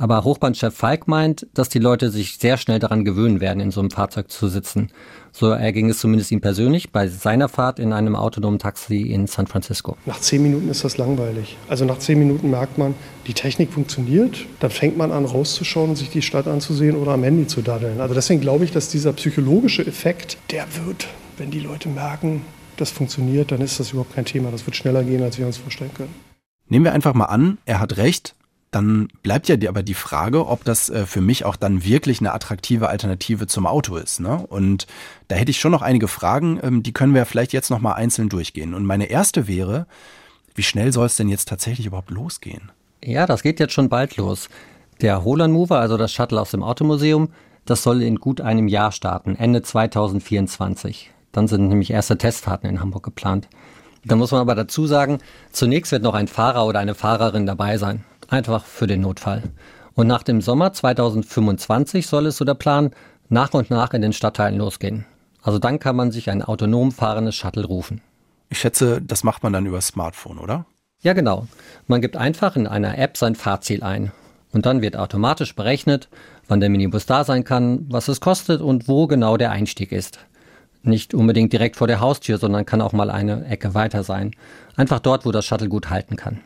Aber 0.00 0.22
Hochbahnchef 0.22 0.74
Falk 0.74 1.08
meint, 1.08 1.48
dass 1.54 1.68
die 1.68 1.80
Leute 1.80 2.10
sich 2.10 2.38
sehr 2.38 2.56
schnell 2.56 2.78
daran 2.78 3.04
gewöhnen 3.04 3.40
werden, 3.40 3.58
in 3.58 3.72
so 3.72 3.80
einem 3.80 3.90
Fahrzeug 3.90 4.30
zu 4.30 4.46
sitzen. 4.46 4.92
So 5.32 5.50
erging 5.50 5.90
es 5.90 5.98
zumindest 5.98 6.30
ihm 6.30 6.40
persönlich 6.40 6.92
bei 6.92 7.08
seiner 7.08 7.48
Fahrt 7.48 7.80
in 7.80 7.92
einem 7.92 8.14
autonomen 8.14 8.60
Taxi 8.60 9.02
in 9.02 9.26
San 9.26 9.48
Francisco. 9.48 9.96
Nach 10.06 10.20
zehn 10.20 10.40
Minuten 10.40 10.68
ist 10.68 10.84
das 10.84 10.98
langweilig. 10.98 11.56
Also 11.68 11.84
nach 11.84 11.98
zehn 11.98 12.20
Minuten 12.20 12.48
merkt 12.48 12.78
man, 12.78 12.94
die 13.26 13.34
Technik 13.34 13.72
funktioniert. 13.72 14.46
Dann 14.60 14.70
fängt 14.70 14.96
man 14.96 15.10
an, 15.10 15.24
rauszuschauen 15.24 15.90
und 15.90 15.96
sich 15.96 16.10
die 16.10 16.22
Stadt 16.22 16.46
anzusehen 16.46 16.96
oder 16.96 17.12
am 17.12 17.24
Handy 17.24 17.48
zu 17.48 17.60
daddeln. 17.60 18.00
Also 18.00 18.14
deswegen 18.14 18.40
glaube 18.40 18.64
ich, 18.64 18.70
dass 18.70 18.88
dieser 18.90 19.12
psychologische 19.14 19.84
Effekt, 19.84 20.38
der 20.52 20.64
wird, 20.86 21.08
wenn 21.38 21.50
die 21.50 21.60
Leute 21.60 21.88
merken, 21.88 22.42
das 22.76 22.92
funktioniert, 22.92 23.50
dann 23.50 23.60
ist 23.60 23.80
das 23.80 23.90
überhaupt 23.90 24.14
kein 24.14 24.24
Thema. 24.24 24.52
Das 24.52 24.64
wird 24.64 24.76
schneller 24.76 25.02
gehen, 25.02 25.24
als 25.24 25.38
wir 25.38 25.46
uns 25.46 25.56
vorstellen 25.56 25.90
können. 25.92 26.14
Nehmen 26.68 26.84
wir 26.84 26.92
einfach 26.92 27.14
mal 27.14 27.24
an, 27.24 27.58
er 27.64 27.80
hat 27.80 27.96
recht 27.96 28.36
dann 28.70 29.08
bleibt 29.22 29.48
ja 29.48 29.56
aber 29.68 29.82
die 29.82 29.94
Frage, 29.94 30.46
ob 30.46 30.64
das 30.64 30.90
äh, 30.90 31.06
für 31.06 31.20
mich 31.20 31.44
auch 31.44 31.56
dann 31.56 31.84
wirklich 31.84 32.20
eine 32.20 32.34
attraktive 32.34 32.88
Alternative 32.88 33.46
zum 33.46 33.66
Auto 33.66 33.96
ist. 33.96 34.20
Ne? 34.20 34.44
Und 34.46 34.86
da 35.28 35.36
hätte 35.36 35.50
ich 35.50 35.60
schon 35.60 35.72
noch 35.72 35.82
einige 35.82 36.08
Fragen, 36.08 36.60
ähm, 36.62 36.82
die 36.82 36.92
können 36.92 37.14
wir 37.14 37.24
vielleicht 37.24 37.52
jetzt 37.52 37.70
noch 37.70 37.80
mal 37.80 37.94
einzeln 37.94 38.28
durchgehen. 38.28 38.74
Und 38.74 38.84
meine 38.84 39.06
erste 39.06 39.48
wäre, 39.48 39.86
wie 40.54 40.62
schnell 40.62 40.92
soll 40.92 41.06
es 41.06 41.16
denn 41.16 41.28
jetzt 41.28 41.48
tatsächlich 41.48 41.86
überhaupt 41.86 42.10
losgehen? 42.10 42.70
Ja, 43.02 43.26
das 43.26 43.42
geht 43.42 43.60
jetzt 43.60 43.72
schon 43.72 43.88
bald 43.88 44.16
los. 44.16 44.48
Der 45.00 45.24
Holland 45.24 45.54
Mover, 45.54 45.78
also 45.78 45.96
das 45.96 46.12
Shuttle 46.12 46.40
aus 46.40 46.50
dem 46.50 46.62
Automuseum, 46.62 47.30
das 47.64 47.82
soll 47.82 48.02
in 48.02 48.16
gut 48.16 48.40
einem 48.40 48.68
Jahr 48.68 48.92
starten, 48.92 49.36
Ende 49.36 49.62
2024. 49.62 51.10
Dann 51.32 51.48
sind 51.48 51.68
nämlich 51.68 51.90
erste 51.90 52.18
Testfahrten 52.18 52.68
in 52.68 52.80
Hamburg 52.80 53.04
geplant. 53.04 53.48
Da 54.04 54.16
muss 54.16 54.30
man 54.30 54.40
aber 54.40 54.54
dazu 54.54 54.86
sagen, 54.86 55.18
zunächst 55.52 55.92
wird 55.92 56.02
noch 56.02 56.14
ein 56.14 56.28
Fahrer 56.28 56.66
oder 56.66 56.80
eine 56.80 56.94
Fahrerin 56.94 57.46
dabei 57.46 57.78
sein 57.78 58.04
einfach 58.28 58.64
für 58.64 58.86
den 58.86 59.00
Notfall. 59.00 59.42
Und 59.94 60.06
nach 60.06 60.22
dem 60.22 60.40
Sommer 60.40 60.72
2025 60.72 62.06
soll 62.06 62.26
es 62.26 62.36
so 62.36 62.44
der 62.44 62.54
Plan 62.54 62.90
nach 63.28 63.52
und 63.54 63.70
nach 63.70 63.92
in 63.94 64.02
den 64.02 64.12
Stadtteilen 64.12 64.58
losgehen. 64.58 65.06
Also 65.42 65.58
dann 65.58 65.78
kann 65.78 65.96
man 65.96 66.12
sich 66.12 66.30
ein 66.30 66.42
autonom 66.42 66.92
fahrendes 66.92 67.34
Shuttle 67.34 67.66
rufen. 67.66 68.00
Ich 68.48 68.60
schätze, 68.60 69.02
das 69.02 69.24
macht 69.24 69.42
man 69.42 69.52
dann 69.52 69.66
über 69.66 69.80
Smartphone, 69.80 70.38
oder? 70.38 70.66
Ja, 71.00 71.12
genau. 71.12 71.46
Man 71.86 72.00
gibt 72.00 72.16
einfach 72.16 72.56
in 72.56 72.66
einer 72.66 72.98
App 72.98 73.16
sein 73.16 73.34
Fahrziel 73.34 73.82
ein. 73.82 74.12
Und 74.52 74.66
dann 74.66 74.80
wird 74.80 74.96
automatisch 74.96 75.54
berechnet, 75.54 76.08
wann 76.48 76.60
der 76.60 76.70
Minibus 76.70 77.06
da 77.06 77.24
sein 77.24 77.44
kann, 77.44 77.86
was 77.90 78.08
es 78.08 78.20
kostet 78.20 78.60
und 78.60 78.88
wo 78.88 79.06
genau 79.06 79.36
der 79.36 79.50
Einstieg 79.50 79.92
ist. 79.92 80.18
Nicht 80.82 81.12
unbedingt 81.12 81.52
direkt 81.52 81.76
vor 81.76 81.86
der 81.86 82.00
Haustür, 82.00 82.38
sondern 82.38 82.64
kann 82.64 82.80
auch 82.80 82.92
mal 82.92 83.10
eine 83.10 83.44
Ecke 83.46 83.74
weiter 83.74 84.02
sein. 84.02 84.32
Einfach 84.76 85.00
dort, 85.00 85.26
wo 85.26 85.32
das 85.32 85.44
Shuttle 85.44 85.68
gut 85.68 85.90
halten 85.90 86.16
kann. 86.16 86.40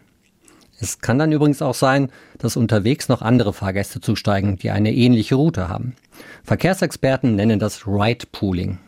Es 0.83 0.99
kann 0.99 1.16
dann 1.16 1.31
übrigens 1.31 1.62
auch 1.62 1.77
sein, 1.77 2.11
dass 2.38 2.57
unterwegs 2.57 3.09
noch 3.09 3.23
andere 3.23 3.53
Fahrgäste 3.53 4.01
zusteigen, 4.01 4.57
die 4.57 4.73
eine 4.73 4.92
ähnliche 4.92 5.37
Route 5.37 5.68
haben. 5.68 5.95
Verkehrsexperten 6.42 7.37
nennen 7.37 7.61
das 7.61 7.87
Ride 7.87 8.27
Pooling. 8.33 8.79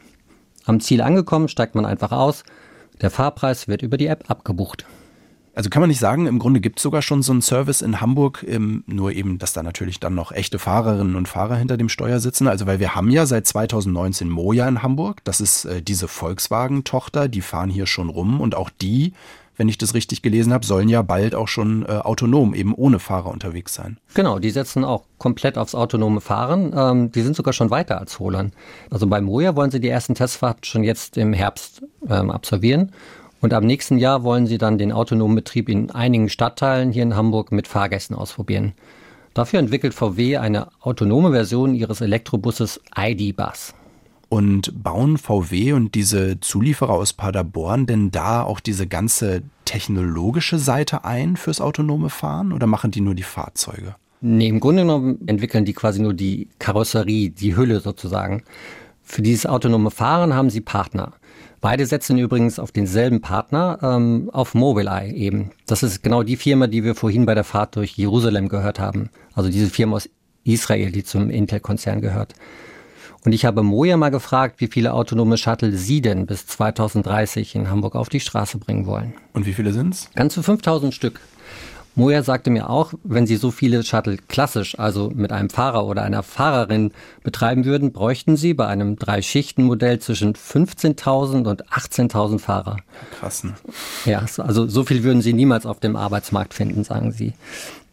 Am 0.65 0.81
Ziel 0.81 1.01
angekommen 1.01 1.47
steigt 1.47 1.77
man 1.77 1.87
einfach 1.87 2.11
aus. 2.11 2.43
Der 3.01 3.11
Fahrpreis 3.11 3.69
wird 3.69 3.83
über 3.83 3.97
die 3.97 4.09
App 4.09 4.29
abgebucht. 4.29 4.87
Also 5.55 5.71
kann 5.71 5.83
man 5.83 5.89
nicht 5.89 6.01
sagen, 6.01 6.27
im 6.27 6.41
Grunde 6.41 6.61
gibt 6.61 6.81
es 6.81 6.83
sogar 6.83 7.01
schon 7.01 7.23
so 7.23 7.31
einen 7.31 7.43
Service 7.43 7.81
in 7.81 8.01
Hamburg, 8.01 8.45
ähm, 8.49 8.83
nur 8.89 9.13
eben, 9.13 9.39
dass 9.39 9.53
da 9.53 9.63
natürlich 9.63 10.01
dann 10.01 10.17
noch 10.17 10.33
echte 10.33 10.59
Fahrerinnen 10.59 11.15
und 11.15 11.29
Fahrer 11.29 11.55
hinter 11.55 11.77
dem 11.77 11.89
Steuer 11.89 12.19
sitzen. 12.19 12.49
Also 12.49 12.67
weil 12.67 12.81
wir 12.81 12.97
haben 12.97 13.09
ja 13.09 13.25
seit 13.25 13.47
2019 13.47 14.29
Moja 14.29 14.67
in 14.67 14.83
Hamburg, 14.83 15.23
das 15.23 15.41
ist 15.41 15.65
äh, 15.67 15.81
diese 15.81 16.09
Volkswagen-Tochter, 16.09 17.29
die 17.29 17.41
fahren 17.41 17.71
hier 17.71 17.87
schon 17.87 18.09
rum 18.09 18.41
und 18.41 18.57
auch 18.57 18.69
die 18.69 19.13
wenn 19.57 19.69
ich 19.69 19.79
das 19.79 19.95
richtig 19.95 20.23
gelesen 20.23 20.53
habe, 20.53 20.67
sollen 20.67 20.89
ja 20.89 21.03
bald 21.03 21.35
auch 21.35 21.49
schon 21.49 21.85
äh, 21.85 21.93
autonom, 21.93 22.55
eben 22.55 22.75
ohne 22.75 22.99
Fahrer 22.99 23.31
unterwegs 23.31 23.75
sein. 23.75 23.99
Genau, 24.15 24.39
die 24.39 24.51
setzen 24.51 24.85
auch 24.85 25.05
komplett 25.19 25.59
aufs 25.59 25.75
autonome 25.75 26.21
Fahren. 26.21 26.73
Ähm, 26.77 27.13
die 27.13 27.23
sind 27.23 27.37
sogar 27.37 27.53
schon 27.53 27.71
weiter 27.71 27.99
als 27.99 28.19
Holland. 28.19 28.55
Also 28.91 29.07
bei 29.07 29.21
Moja 29.21 29.57
wollen 29.57 29.71
sie 29.71 29.81
die 29.81 29.89
ersten 29.89 30.15
Testfahrten 30.15 30.65
schon 30.65 30.85
jetzt 30.85 31.17
im 31.17 31.33
Herbst 31.33 31.83
ähm, 32.09 32.31
absolvieren. 32.31 32.93
Und 33.41 33.53
am 33.53 33.67
nächsten 33.67 33.99
Jahr 33.99 34.23
wollen 34.23 34.47
sie 34.47 34.59
dann 34.59 34.79
den 34.79 34.91
autonomen 34.91 35.37
Betrieb 35.37 35.69
in 35.69 35.91
einigen 35.91 36.31
Stadtteilen 36.31 36.93
hier 36.93 37.03
in 37.03 37.15
Hamburg 37.15 37.53
mit 37.53 37.69
Fahrgästen 37.69 38.17
ausprobieren. 38.17 38.73
Dafür 39.35 39.59
entwickelt 39.59 39.95
VW 39.95 40.39
eine 40.39 40.69
autonome 40.81 41.33
Version 41.33 41.75
ihres 41.75 42.01
Elektrobusses 42.01 42.81
ID-Bus. 42.97 43.75
Und 44.35 44.83
bauen 44.83 45.17
VW 45.17 45.75
und 45.75 45.95
diese 45.95 46.41
Zulieferer 46.41 46.91
aus 46.91 47.13
Paderborn 47.13 47.87
denn 47.87 48.11
da 48.11 48.43
auch 48.43 48.59
diese 48.59 48.89
ganze 48.89 49.43
technologische 49.65 50.59
Seite 50.59 51.05
ein 51.05 51.37
fürs 51.37 51.61
autonome 51.61 52.11
Fahren 52.11 52.53
oder 52.53 52.67
machen 52.67 52.91
die 52.91 53.01
nur 53.01 53.15
die 53.15 53.23
Fahrzeuge? 53.23 53.95
Nee, 54.21 54.49
im 54.49 54.59
Grunde 54.59 54.83
genommen 54.83 55.21
entwickeln 55.29 55.65
die 55.65 55.73
quasi 55.73 56.03
nur 56.03 56.15
die 56.15 56.49
Karosserie, 56.59 57.31
die 57.31 57.55
Hülle 57.55 57.79
sozusagen. 57.79 58.43
Für 59.05 59.23
dieses 59.23 59.47
autonome 59.47 59.93
Fahren 59.93 60.35
haben 60.35 60.51
sie 60.51 60.63
Partner. 60.63 61.13
Beide 61.61 61.87
setzen 61.87 62.19
übrigens 62.19 62.59
auf 62.59 62.73
denselben 62.73 63.21
Partner, 63.21 63.79
ähm, 63.83 64.31
auf 64.33 64.55
Mobileye 64.55 65.13
eben. 65.13 65.53
Das 65.67 65.85
ist 65.85 66.03
genau 66.03 66.25
die 66.25 66.35
Firma, 66.35 66.67
die 66.67 66.83
wir 66.83 66.97
vorhin 66.97 67.25
bei 67.25 67.37
der 67.37 67.45
Fahrt 67.45 67.77
durch 67.77 67.97
Jerusalem 67.97 68.49
gehört 68.49 68.81
haben. 68.81 69.11
Also 69.35 69.49
diese 69.49 69.71
Firma 69.71 69.95
aus 69.95 70.11
Israel, 70.43 70.91
die 70.91 71.05
zum 71.05 71.31
Intel-Konzern 71.31 72.01
gehört. 72.01 72.35
Und 73.25 73.33
ich 73.33 73.47
habe 73.47 73.63
Moja 73.63 73.97
mal 73.97 74.11
gefragt, 74.11 74.61
wie 74.61 74.67
viele 74.67 74.93
autonome 74.93 75.39
Shuttle 75.39 75.73
Sie 75.73 76.03
denn 76.03 76.27
bis 76.27 76.47
2030 76.47 77.55
in 77.55 77.71
Hamburg 77.71 77.97
auf 77.97 78.11
die 78.11 78.21
Straße 78.21 78.59
bringen 78.59 78.87
wollen. 78.87 79.15
Und 79.33 79.47
wie 79.47 79.55
viele 79.55 79.73
sind's? 79.73 80.11
Ganze 80.15 80.43
5000 80.43 80.93
Stück. 80.93 81.21
Moja 81.97 82.23
sagte 82.25 82.51
mir 82.51 82.69
auch, 82.69 82.93
wenn 83.05 83.27
sie 83.27 83.37
so 83.37 83.53
viele 83.53 83.83
Shuttle 83.85 84.19
klassisch, 84.29 84.79
also 84.79 85.11
mit 85.15 85.31
einem 85.31 85.49
Fahrer 85.49 85.87
oder 85.87 86.03
einer 86.03 86.25
Fahrerin 86.25 86.91
betreiben 87.23 87.65
würden, 87.65 87.93
bräuchten 87.93 88.37
sie 88.37 88.53
bei 88.53 88.67
einem 88.67 88.97
Drei-Schichten-Modell 88.97 90.01
zwischen 90.01 90.35
15.000 90.35 91.49
und 91.49 91.69
18.000 91.69 92.41
Fahrer. 92.41 92.79
Krass. 93.21 93.45
Ne? 93.45 93.55
Ja, 94.07 94.27
also 94.39 94.67
so 94.67 94.85
viel 94.85 95.05
würden 95.05 95.23
sie 95.23 95.33
niemals 95.33 95.67
auf 95.67 95.79
dem 95.79 95.95
Arbeitsmarkt 95.95 96.53
finden, 96.53 96.83
sagen 96.83 97.13
sie. 97.13 97.33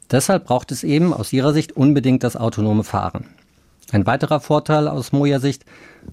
Deshalb 0.10 0.46
braucht 0.46 0.72
es 0.72 0.84
eben 0.84 1.14
aus 1.14 1.32
ihrer 1.32 1.54
Sicht 1.54 1.72
unbedingt 1.74 2.24
das 2.24 2.36
autonome 2.36 2.84
Fahren. 2.84 3.26
Ein 3.92 4.06
weiterer 4.06 4.40
Vorteil 4.40 4.88
aus 4.88 5.12
Moja-Sicht, 5.12 5.66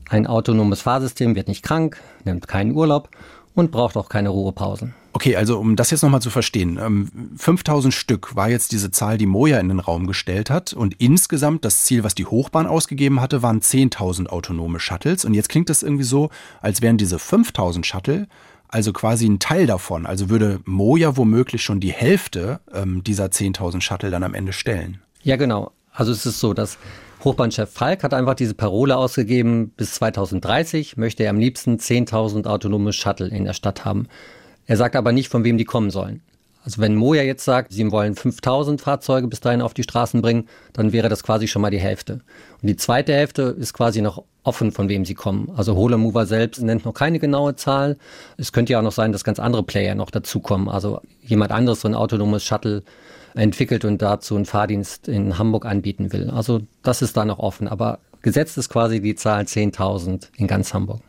ein 0.09 0.27
autonomes 0.27 0.83
Fahrsystem 0.83 1.35
wird 1.37 1.49
nicht 1.49 1.62
krank, 1.62 2.01
nimmt 2.25 2.49
keinen 2.49 2.73
Urlaub 2.73 3.09
und 3.55 3.71
braucht 3.71 3.97
auch 3.97 4.09
keine 4.09 4.31
Ruhepausen. 4.31 4.95
Okay, 5.12 5.37
also 5.37 5.59
um 5.59 5.75
das 5.75 5.91
jetzt 5.91 6.03
nochmal 6.03 6.23
zu 6.23 6.31
verstehen, 6.31 6.79
5000 7.37 7.93
ähm, 7.93 7.97
Stück 7.97 8.37
war 8.37 8.49
jetzt 8.49 8.73
diese 8.73 8.91
Zahl, 8.91 9.19
die 9.19 9.27
Moja 9.27 9.59
in 9.59 9.69
den 9.69 9.81
Raum 9.81 10.07
gestellt 10.07 10.51
hat 10.51 10.73
und 10.73 10.95
insgesamt 11.01 11.64
das 11.64 11.85
Ziel, 11.85 12.05
was 12.05 12.14
die 12.14 12.27
Hochbahn 12.27 12.67
ausgegeben 12.67 13.21
hatte, 13.21 13.43
waren 13.43 13.61
10.000 13.61 14.27
autonome 14.27 14.81
Shuttles 14.81 15.25
und 15.25 15.35
jetzt 15.35 15.49
klingt 15.49 15.71
das 15.71 15.83
irgendwie 15.83 16.05
so, 16.05 16.31
als 16.61 16.83
wären 16.83 16.99
diese 16.99 17.19
5000 17.19 17.87
Shuttle 17.87 18.27
also 18.69 18.93
quasi 18.93 19.27
ein 19.27 19.38
Teil 19.38 19.67
davon, 19.67 20.05
also 20.05 20.29
würde 20.29 20.61
Moja 20.67 21.17
womöglich 21.17 21.62
schon 21.62 21.81
die 21.81 21.93
Hälfte 21.93 22.61
ähm, 22.73 23.03
dieser 23.03 23.27
10.000 23.27 23.81
Shuttle 23.81 24.11
dann 24.11 24.23
am 24.23 24.35
Ende 24.35 24.53
stellen. 24.53 25.01
Ja, 25.23 25.37
genau. 25.37 25.73
Also 25.93 26.12
es 26.12 26.27
ist 26.27 26.38
so, 26.38 26.53
dass 26.53 26.79
Hochbahnchef 27.24 27.70
Falk 27.70 28.04
hat 28.04 28.14
einfach 28.14 28.35
diese 28.35 28.54
Parole 28.54 28.96
ausgegeben, 28.96 29.70
bis 29.76 29.94
2030 29.94 30.96
möchte 30.96 31.24
er 31.24 31.31
am 31.31 31.38
liebsten 31.38 31.76
10.000 31.76 32.46
autonome 32.46 32.92
Shuttle 32.92 33.28
in 33.28 33.44
der 33.44 33.54
Stadt 33.54 33.85
haben. 33.85 34.07
Er 34.66 34.76
sagt 34.76 34.94
aber 34.94 35.12
nicht, 35.12 35.28
von 35.28 35.42
wem 35.44 35.59
die 35.59 35.64
kommen 35.64 35.90
sollen. 35.90 36.22
Also 36.64 36.81
wenn 36.81 36.94
Moja 36.94 37.22
jetzt 37.22 37.44
sagt, 37.44 37.72
sie 37.72 37.90
wollen 37.90 38.14
5000 38.14 38.81
Fahrzeuge 38.81 39.26
bis 39.26 39.40
dahin 39.40 39.62
auf 39.62 39.74
die 39.74 39.85
Straßen 39.85 40.20
bringen, 40.20 40.48
dann 40.74 40.92
wäre 40.92 41.09
das 41.09 41.22
quasi 41.22 41.48
schon 41.48 41.62
mal 41.62 41.70
die 41.70 41.81
Hälfte. 41.81 42.20
Und 42.61 42.68
die 42.68 42.76
zweite 42.76 43.14
Hälfte 43.14 43.42
ist 43.59 43.72
quasi 43.72 44.02
noch 44.02 44.22
offen, 44.42 44.70
von 44.70 44.88
wem 44.88 45.04
sie 45.04 45.14
kommen. 45.14 45.50
Also 45.57 45.74
Hole 45.76 45.96
Mover 45.96 46.26
selbst 46.26 46.61
nennt 46.61 46.85
noch 46.85 46.92
keine 46.92 47.18
genaue 47.18 47.57
Zahl. 47.57 47.96
Es 48.37 48.52
könnte 48.52 48.74
ja 48.74 48.81
auch 48.81 48.85
noch 48.85 48.92
sein, 48.92 49.12
dass 49.12 49.24
ganz 49.24 49.38
andere 49.38 49.62
Player 49.62 49.94
noch 49.94 50.11
dazukommen. 50.11 50.68
Also 50.68 51.00
jemand 51.22 51.52
anderes 51.52 51.81
so 51.81 51.88
ein 51.88 51.94
autonomes 51.94 52.44
Shuttle 52.44 52.83
entwickelt 53.38 53.85
und 53.85 54.03
dazu 54.03 54.37
einen 54.37 54.44
Fahrdienst 54.44 55.09
in 55.09 55.38
Hamburg 55.38 55.64
anbieten 55.64 56.12
will. 56.12 56.31
Also 56.31 56.61
das 56.83 57.03
ist 57.03 57.16
da 57.16 57.24
noch 57.24 57.38
offen. 57.38 57.68
Aber 57.68 58.01
gesetzt 58.22 58.59
ist 58.59 58.68
quasi 58.68 59.01
die 59.01 59.14
Zahl 59.14 59.44
10.000 59.44 60.29
in 60.37 60.46
ganz 60.46 60.74
Hamburg. 60.74 61.01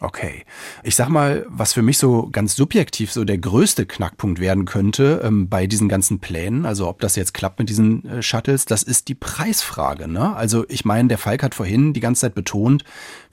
Okay. 0.00 0.44
Ich 0.82 0.94
sag 0.94 1.08
mal, 1.08 1.46
was 1.48 1.72
für 1.72 1.80
mich 1.80 1.96
so 1.96 2.28
ganz 2.30 2.54
subjektiv 2.54 3.10
so 3.10 3.24
der 3.24 3.38
größte 3.38 3.86
Knackpunkt 3.86 4.40
werden 4.40 4.66
könnte 4.66 5.22
ähm, 5.24 5.48
bei 5.48 5.66
diesen 5.66 5.88
ganzen 5.88 6.18
Plänen, 6.18 6.66
also 6.66 6.86
ob 6.86 7.00
das 7.00 7.16
jetzt 7.16 7.32
klappt 7.32 7.58
mit 7.58 7.70
diesen 7.70 8.04
äh, 8.06 8.22
Shuttles, 8.22 8.66
das 8.66 8.82
ist 8.82 9.08
die 9.08 9.14
Preisfrage. 9.14 10.06
Ne? 10.06 10.36
Also 10.36 10.66
ich 10.68 10.84
meine, 10.84 11.08
der 11.08 11.16
Falk 11.16 11.42
hat 11.42 11.54
vorhin 11.54 11.94
die 11.94 12.00
ganze 12.00 12.22
Zeit 12.22 12.34
betont, 12.34 12.84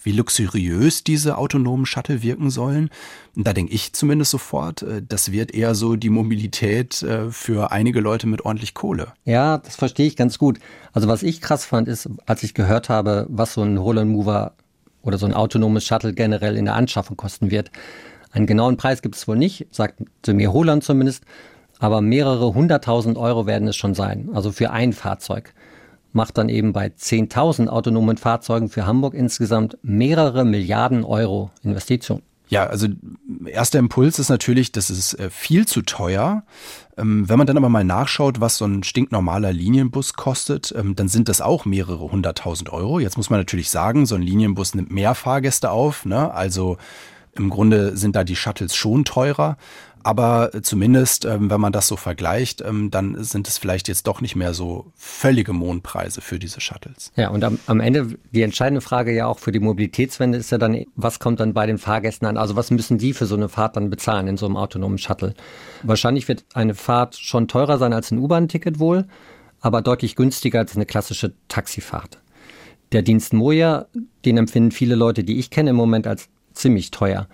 wie 0.02 0.14
luxuriös 0.14 1.04
diese 1.04 1.38
autonomen 1.38 1.86
Shuttle 1.86 2.24
wirken 2.24 2.50
sollen. 2.50 2.90
Da 3.36 3.52
denke 3.52 3.74
ich 3.74 3.92
zumindest 3.92 4.32
sofort, 4.32 4.84
äh, 4.84 5.02
das 5.06 5.34
wird 5.34 5.54
eher 5.54 5.76
so 5.76 5.98
die 5.98 6.10
Mobilität 6.10 7.04
äh, 7.04 7.30
für 7.30 7.72
einige 7.72 8.00
Leute 8.00 8.26
mit 8.26 8.46
ordentlich 8.46 8.74
Kohle. 8.74 9.12
Ja, 9.26 9.58
das 9.58 9.76
verstehe 9.76 10.08
ich 10.08 10.16
ganz 10.16 10.38
gut. 10.38 10.60
Also 10.94 11.10
was 11.10 11.24
ich 11.24 11.42
krass 11.42 11.66
fand, 11.66 11.90
ist, 11.90 12.10
als 12.26 12.44
ich 12.44 12.54
gehört 12.54 12.88
habe, 12.88 13.26
was 13.30 13.54
so 13.54 13.64
ein 13.64 13.76
Roland 13.76 14.12
Mover 14.12 14.54
oder 15.04 15.18
so 15.18 15.28
ein 15.28 15.34
autonomes 15.34 15.86
Shuttle 15.86 16.14
generell 16.14 16.58
in 16.58 16.66
der 16.66 16.76
Anschaffung 16.76 17.16
kosten 17.16 17.52
wird. 17.52 17.70
Einen 18.32 18.48
genauen 18.48 18.78
Preis 18.78 19.04
gibt 19.04 19.16
es 19.16 19.28
wohl 19.28 19.38
nicht, 19.38 19.68
sagt 19.70 20.02
mir 20.28 20.52
Holland 20.52 20.84
zumindest, 20.84 21.24
aber 21.80 22.02
mehrere 22.02 22.56
hunderttausend 22.56 23.18
Euro 23.18 23.46
werden 23.46 23.68
es 23.68 23.76
schon 23.76 23.94
sein, 23.94 24.30
also 24.34 24.52
für 24.52 24.72
ein 24.72 24.94
Fahrzeug. 24.94 25.54
Macht 26.14 26.38
dann 26.38 26.50
eben 26.50 26.74
bei 26.74 26.88
10.000 26.88 27.68
autonomen 27.68 28.18
Fahrzeugen 28.18 28.70
für 28.70 28.86
Hamburg 28.86 29.14
insgesamt 29.14 29.78
mehrere 29.82 30.46
Milliarden 30.46 31.04
Euro 31.04 31.52
Investition. 31.64 32.22
Ja, 32.54 32.68
also 32.68 32.88
erster 33.48 33.80
Impuls 33.80 34.20
ist 34.20 34.30
natürlich, 34.30 34.72
das 34.72 34.92
ist 34.92 35.16
äh, 35.16 35.32
viel 35.32 35.68
zu 35.68 35.82
teuer. 35.82 36.44
Ähm, 36.98 37.28
wenn 37.28 37.40
man 37.40 37.48
dann 37.48 37.58
aber 37.58 37.68
mal 37.68 37.84
nachschaut, 37.84 38.42
was 38.42 38.58
so 38.58 38.66
ein 38.66 38.84
stinknormaler 38.84 39.52
Linienbus 39.52 40.14
kostet, 40.14 40.72
ähm, 40.78 40.96
dann 40.96 41.08
sind 41.08 41.30
das 41.30 41.42
auch 41.42 41.66
mehrere 41.66 42.12
hunderttausend 42.12 42.72
Euro. 42.72 43.00
Jetzt 43.00 43.18
muss 43.18 43.32
man 43.32 43.40
natürlich 43.40 43.72
sagen, 43.72 44.06
so 44.06 44.14
ein 44.14 44.22
Linienbus 44.22 44.76
nimmt 44.76 44.92
mehr 44.92 45.16
Fahrgäste 45.16 45.72
auf. 45.72 46.06
Ne? 46.06 46.32
Also 46.32 46.78
im 47.36 47.50
Grunde 47.50 47.98
sind 47.98 48.16
da 48.16 48.24
die 48.24 48.36
Shuttles 48.36 48.76
schon 48.76 49.04
teurer. 49.04 49.58
Aber 50.04 50.52
zumindest, 50.62 51.26
ähm, 51.26 51.50
wenn 51.50 51.62
man 51.62 51.72
das 51.72 51.88
so 51.88 51.96
vergleicht, 51.96 52.62
ähm, 52.62 52.92
dann 52.92 53.24
sind 53.24 53.48
es 53.48 53.58
vielleicht 53.58 53.88
jetzt 53.88 54.06
doch 54.06 54.22
nicht 54.22 54.36
mehr 54.36 54.54
so 54.54 54.92
völlige 54.96 55.54
Mondpreise 55.54 56.22
für 56.22 56.40
diese 56.40 56.60
Shuttles. 56.60 57.12
Ja, 57.16 57.30
und 57.30 57.44
am, 57.44 57.58
am 57.68 57.80
Ende 57.80 58.18
die 58.32 58.42
entscheidende 58.42 58.82
Frage 58.82 59.14
ja 59.14 59.28
auch 59.28 59.40
für 59.40 59.52
die 59.52 59.60
Mobilitätswende 59.60 60.38
ist 60.38 60.52
ja 60.52 60.58
dann, 60.58 60.84
was 60.96 61.20
kommt 61.20 61.40
dann 61.40 61.54
bei 61.54 61.66
den 61.66 61.78
Fahrgästen 61.78 62.28
an? 62.28 62.38
Also 62.38 62.56
was 62.56 62.70
müssen 62.70 62.98
die 62.98 63.14
für 63.14 63.26
so 63.26 63.36
eine 63.36 63.50
Fahrt 63.50 63.78
dann 63.78 63.90
bezahlen 63.90 64.28
in 64.28 64.38
so 64.38 64.46
einem 64.46 64.58
autonomen 64.58 64.98
Shuttle? 64.98 65.34
Wahrscheinlich 65.84 66.28
wird 66.28 66.44
eine 66.54 66.76
Fahrt 66.76 67.16
schon 67.16 67.48
teurer 67.48 67.78
sein 67.78 67.94
als 67.94 68.12
ein 68.12 68.20
U-Bahn-Ticket 68.20 68.80
wohl, 68.80 69.08
aber 69.62 69.82
deutlich 69.82 70.16
günstiger 70.16 70.60
als 70.60 70.76
eine 70.76 70.86
klassische 70.86 71.34
Taxifahrt. 71.48 72.20
Der 72.92 73.02
Dienst 73.02 73.34
Moja, 73.34 73.88
den 74.26 74.38
empfinden 74.38 74.72
viele 74.72 74.96
Leute, 74.96 75.24
die 75.24 75.40
ich 75.40 75.50
kenne, 75.50 75.72
im 75.72 75.76
Moment 75.76 76.06
als 76.06 76.30
ziemlich 76.54 76.92
teuer. 76.92 77.28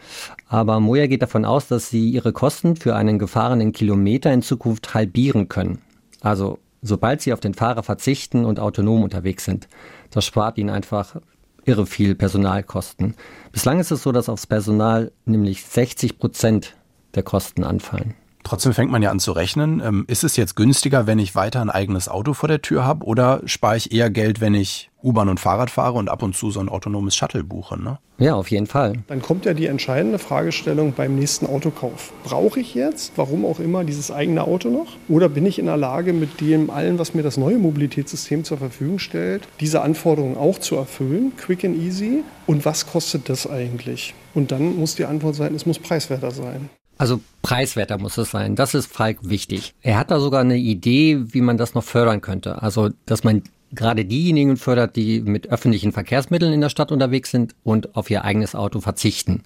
Aber 0.47 0.79
Moja 0.79 1.08
geht 1.08 1.21
davon 1.21 1.45
aus, 1.45 1.67
dass 1.67 1.89
sie 1.89 2.10
ihre 2.10 2.34
Kosten 2.34 2.75
für 2.75 2.95
einen 2.95 3.19
gefahrenen 3.19 3.71
Kilometer 3.71 4.32
in 4.32 4.41
Zukunft 4.41 4.93
halbieren 4.93 5.49
können. 5.49 5.82
Also 6.21 6.60
sobald 6.82 7.21
sie 7.21 7.34
auf 7.34 7.39
den 7.39 7.53
Fahrer 7.53 7.84
verzichten 7.84 8.45
und 8.45 8.60
autonom 8.60 9.03
unterwegs 9.03 9.45
sind. 9.45 9.67
Das 10.12 10.25
spart 10.25 10.58
ihnen 10.58 10.69
einfach 10.69 11.17
irre 11.65 11.86
viel 11.86 12.15
Personalkosten. 12.15 13.15
Bislang 13.51 13.79
ist 13.79 13.91
es 13.91 14.03
so, 14.03 14.12
dass 14.12 14.29
aufs 14.29 14.47
Personal 14.47 15.12
nämlich 15.25 15.65
60 15.65 16.17
Prozent 16.17 16.75
der 17.15 17.23
Kosten 17.23 17.63
anfallen. 17.63 18.15
Trotzdem 18.43 18.73
fängt 18.73 18.91
man 18.91 19.02
ja 19.02 19.12
an 19.12 19.19
zu 19.19 19.32
rechnen. 19.32 19.82
Ähm, 19.84 20.06
ist 20.08 20.23
es 20.23 20.36
jetzt 20.38 20.56
günstiger, 20.56 21.08
wenn 21.08 21.19
ich 21.19 21.36
weiter 21.36 21.62
ein 21.62 21.69
eigenes 21.69 22.08
Auto 22.10 22.34
vor 22.34 22.47
der 22.47 22.62
Tür 22.62 22.86
habe 22.86 23.06
oder 23.06 23.41
spare 23.45 23.78
ich 23.78 23.91
eher 23.91 24.10
Geld, 24.10 24.41
wenn 24.41 24.54
ich 24.54 24.89
U-Bahn 25.02 25.30
und 25.30 25.39
Fahrrad 25.39 25.69
fahre 25.69 25.93
und 25.93 26.10
ab 26.10 26.23
und 26.23 26.36
zu 26.36 26.52
so 26.52 26.60
ein 26.60 26.69
autonomes 26.69 27.15
Shuttle 27.15 27.43
buche? 27.43 27.80
Ne? 27.82 27.99
Ja, 28.17 28.36
auf 28.36 28.49
jeden 28.49 28.67
Fall. 28.67 28.93
Dann 29.08 29.21
kommt 29.21 29.45
ja 29.45 29.54
die 29.54 29.67
entscheidende 29.67 30.19
Fragestellung 30.19 30.93
beim 30.93 31.15
nächsten 31.15 31.45
Autokauf. 31.45 32.12
Brauche 32.23 32.60
ich 32.60 32.75
jetzt, 32.75 33.13
warum 33.15 33.45
auch 33.45 33.60
immer, 33.60 33.84
dieses 33.84 34.12
eigene 34.12 34.43
Auto 34.43 34.69
noch? 34.69 34.97
Oder 35.08 35.30
bin 35.30 35.45
ich 35.45 35.60
in 35.60 35.65
der 35.65 35.78
Lage, 35.78 36.12
mit 36.12 36.41
dem 36.41 36.69
allen, 36.69 36.99
was 36.99 37.13
mir 37.13 37.23
das 37.23 37.38
neue 37.38 37.58
Mobilitätssystem 37.58 38.43
zur 38.43 38.58
Verfügung 38.58 38.99
stellt, 38.99 39.47
diese 39.60 39.82
Anforderungen 39.82 40.38
auch 40.38 40.60
zu 40.60 40.75
erfüllen, 40.75 41.34
quick 41.38 41.63
and 41.63 41.78
easy? 41.78 42.23
Und 42.45 42.65
was 42.65 42.88
kostet 42.88 43.30
das 43.30 43.47
eigentlich? 43.47 44.13
Und 44.34 44.52
dann 44.52 44.78
muss 44.78 44.95
die 44.95 45.06
Antwort 45.06 45.36
sein, 45.36 45.56
es 45.56 45.65
muss 45.65 45.80
preiswerter 45.80 46.32
sein. 46.32 46.69
Also 46.99 47.21
preiswerter 47.41 47.97
muss 47.97 48.17
es 48.17 48.29
sein. 48.29 48.57
Das 48.57 48.73
ist 48.73 48.91
Falk 48.91 49.19
wichtig. 49.21 49.73
Er 49.81 49.97
hat 49.97 50.12
da 50.12 50.19
sogar 50.19 50.41
eine 50.41 50.57
Idee, 50.57 51.33
wie 51.33 51.39
man 51.39 51.57
das 51.57 51.73
noch 51.73 51.85
fördern 51.85 52.19
könnte. 52.19 52.62
Also, 52.62 52.89
dass 53.05 53.23
man 53.23 53.41
gerade 53.71 54.03
diejenigen 54.03 54.57
fördert, 54.57 54.97
die 54.97 55.21
mit 55.21 55.47
öffentlichen 55.47 55.93
Verkehrsmitteln 55.93 56.51
in 56.51 56.59
der 56.59 56.67
Stadt 56.67 56.91
unterwegs 56.91 57.31
sind 57.31 57.55
und 57.63 57.95
auf 57.95 58.09
ihr 58.09 58.25
eigenes 58.25 58.53
Auto 58.53 58.81
verzichten. 58.81 59.43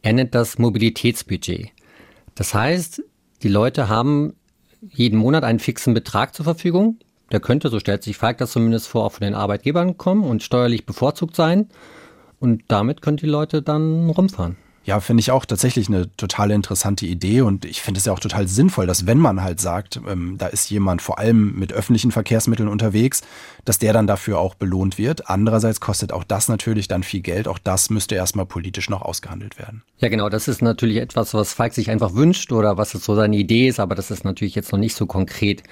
Er 0.00 0.14
nennt 0.14 0.34
das 0.34 0.58
Mobilitätsbudget. 0.58 1.68
Das 2.34 2.54
heißt, 2.54 3.02
die 3.42 3.48
Leute 3.48 3.90
haben 3.90 4.32
jeden 4.80 5.18
Monat 5.18 5.44
einen 5.44 5.58
fixen 5.58 5.92
Betrag 5.92 6.34
zur 6.34 6.44
Verfügung. 6.44 6.96
Der 7.32 7.40
könnte, 7.40 7.68
so 7.68 7.80
stellt 7.80 8.02
sich 8.02 8.16
Falk 8.16 8.38
das 8.38 8.52
zumindest 8.52 8.88
vor, 8.88 9.04
auch 9.04 9.12
von 9.12 9.26
den 9.26 9.34
Arbeitgebern 9.34 9.98
kommen 9.98 10.24
und 10.24 10.42
steuerlich 10.42 10.86
bevorzugt 10.86 11.36
sein. 11.36 11.68
Und 12.40 12.62
damit 12.68 13.02
können 13.02 13.18
die 13.18 13.26
Leute 13.26 13.60
dann 13.60 14.08
rumfahren. 14.08 14.56
Ja, 14.84 14.98
finde 14.98 15.20
ich 15.20 15.30
auch 15.30 15.44
tatsächlich 15.44 15.88
eine 15.88 16.14
total 16.16 16.50
interessante 16.50 17.06
Idee 17.06 17.42
und 17.42 17.64
ich 17.64 17.80
finde 17.80 17.98
es 17.98 18.04
ja 18.04 18.12
auch 18.12 18.18
total 18.18 18.48
sinnvoll, 18.48 18.86
dass 18.86 19.06
wenn 19.06 19.18
man 19.18 19.42
halt 19.42 19.60
sagt, 19.60 20.00
ähm, 20.08 20.36
da 20.38 20.48
ist 20.48 20.70
jemand 20.70 21.02
vor 21.02 21.18
allem 21.18 21.56
mit 21.56 21.72
öffentlichen 21.72 22.10
Verkehrsmitteln 22.10 22.68
unterwegs, 22.68 23.22
dass 23.64 23.78
der 23.78 23.92
dann 23.92 24.08
dafür 24.08 24.40
auch 24.40 24.54
belohnt 24.54 24.98
wird. 24.98 25.30
Andererseits 25.30 25.80
kostet 25.80 26.12
auch 26.12 26.24
das 26.24 26.48
natürlich 26.48 26.88
dann 26.88 27.04
viel 27.04 27.20
Geld. 27.20 27.46
Auch 27.46 27.58
das 27.58 27.90
müsste 27.90 28.16
erstmal 28.16 28.46
politisch 28.46 28.90
noch 28.90 29.02
ausgehandelt 29.02 29.58
werden. 29.58 29.82
Ja, 29.98 30.08
genau. 30.08 30.28
Das 30.28 30.48
ist 30.48 30.62
natürlich 30.62 30.96
etwas, 30.96 31.32
was 31.32 31.52
Falk 31.52 31.74
sich 31.74 31.88
einfach 31.88 32.14
wünscht 32.14 32.50
oder 32.50 32.76
was 32.76 32.90
so 32.90 33.14
seine 33.14 33.36
Idee 33.36 33.68
ist, 33.68 33.78
aber 33.78 33.94
das 33.94 34.10
ist 34.10 34.24
natürlich 34.24 34.56
jetzt 34.56 34.72
noch 34.72 34.80
nicht 34.80 34.96
so 34.96 35.06
konkret. 35.06 35.62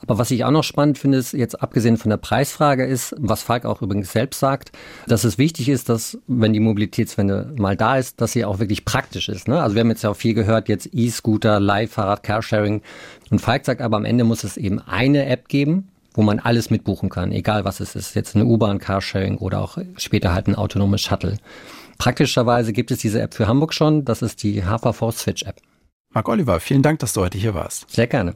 Aber 0.00 0.18
was 0.18 0.30
ich 0.30 0.44
auch 0.44 0.50
noch 0.50 0.64
spannend 0.64 0.98
finde, 0.98 1.18
ist 1.18 1.32
jetzt 1.32 1.60
abgesehen 1.60 1.96
von 1.96 2.10
der 2.10 2.18
Preisfrage 2.18 2.84
ist, 2.84 3.14
was 3.18 3.42
Falk 3.42 3.64
auch 3.64 3.82
übrigens 3.82 4.12
selbst 4.12 4.38
sagt, 4.38 4.70
dass 5.06 5.24
es 5.24 5.38
wichtig 5.38 5.68
ist, 5.68 5.88
dass 5.88 6.18
wenn 6.26 6.52
die 6.52 6.60
Mobilitätswende 6.60 7.52
mal 7.58 7.76
da 7.76 7.98
ist, 7.98 8.20
dass 8.20 8.32
sie 8.32 8.44
auch 8.44 8.60
wirklich 8.60 8.84
praktisch 8.84 9.28
ist. 9.28 9.48
Ne? 9.48 9.60
Also 9.60 9.74
wir 9.74 9.80
haben 9.80 9.90
jetzt 9.90 10.02
ja 10.02 10.10
auch 10.10 10.16
viel 10.16 10.34
gehört, 10.34 10.68
jetzt 10.68 10.88
E-Scooter, 10.92 11.58
Leihfahrrad, 11.58 12.22
Carsharing. 12.22 12.82
Und 13.30 13.40
Falk 13.40 13.64
sagt 13.64 13.80
aber 13.80 13.96
am 13.96 14.04
Ende 14.04 14.24
muss 14.24 14.44
es 14.44 14.56
eben 14.56 14.80
eine 14.80 15.26
App 15.26 15.48
geben, 15.48 15.88
wo 16.14 16.22
man 16.22 16.38
alles 16.38 16.70
mitbuchen 16.70 17.08
kann, 17.08 17.32
egal 17.32 17.64
was 17.64 17.80
es 17.80 17.96
ist. 17.96 18.14
Jetzt 18.14 18.36
eine 18.36 18.44
U-Bahn, 18.44 18.78
Carsharing 18.78 19.38
oder 19.38 19.60
auch 19.60 19.78
später 19.96 20.32
halt 20.32 20.46
ein 20.46 20.54
autonomes 20.54 21.00
Shuttle. 21.00 21.38
Praktischerweise 21.98 22.72
gibt 22.72 22.92
es 22.92 23.00
diese 23.00 23.20
App 23.20 23.34
für 23.34 23.48
Hamburg 23.48 23.74
schon. 23.74 24.04
Das 24.04 24.22
ist 24.22 24.42
die 24.44 24.62
HVV 24.62 25.10
Switch 25.10 25.42
App. 25.42 25.60
Marc 26.14 26.28
Oliver, 26.28 26.60
vielen 26.60 26.82
Dank, 26.82 27.00
dass 27.00 27.12
du 27.12 27.20
heute 27.20 27.36
hier 27.36 27.54
warst. 27.54 27.90
Sehr 27.90 28.06
gerne. 28.06 28.34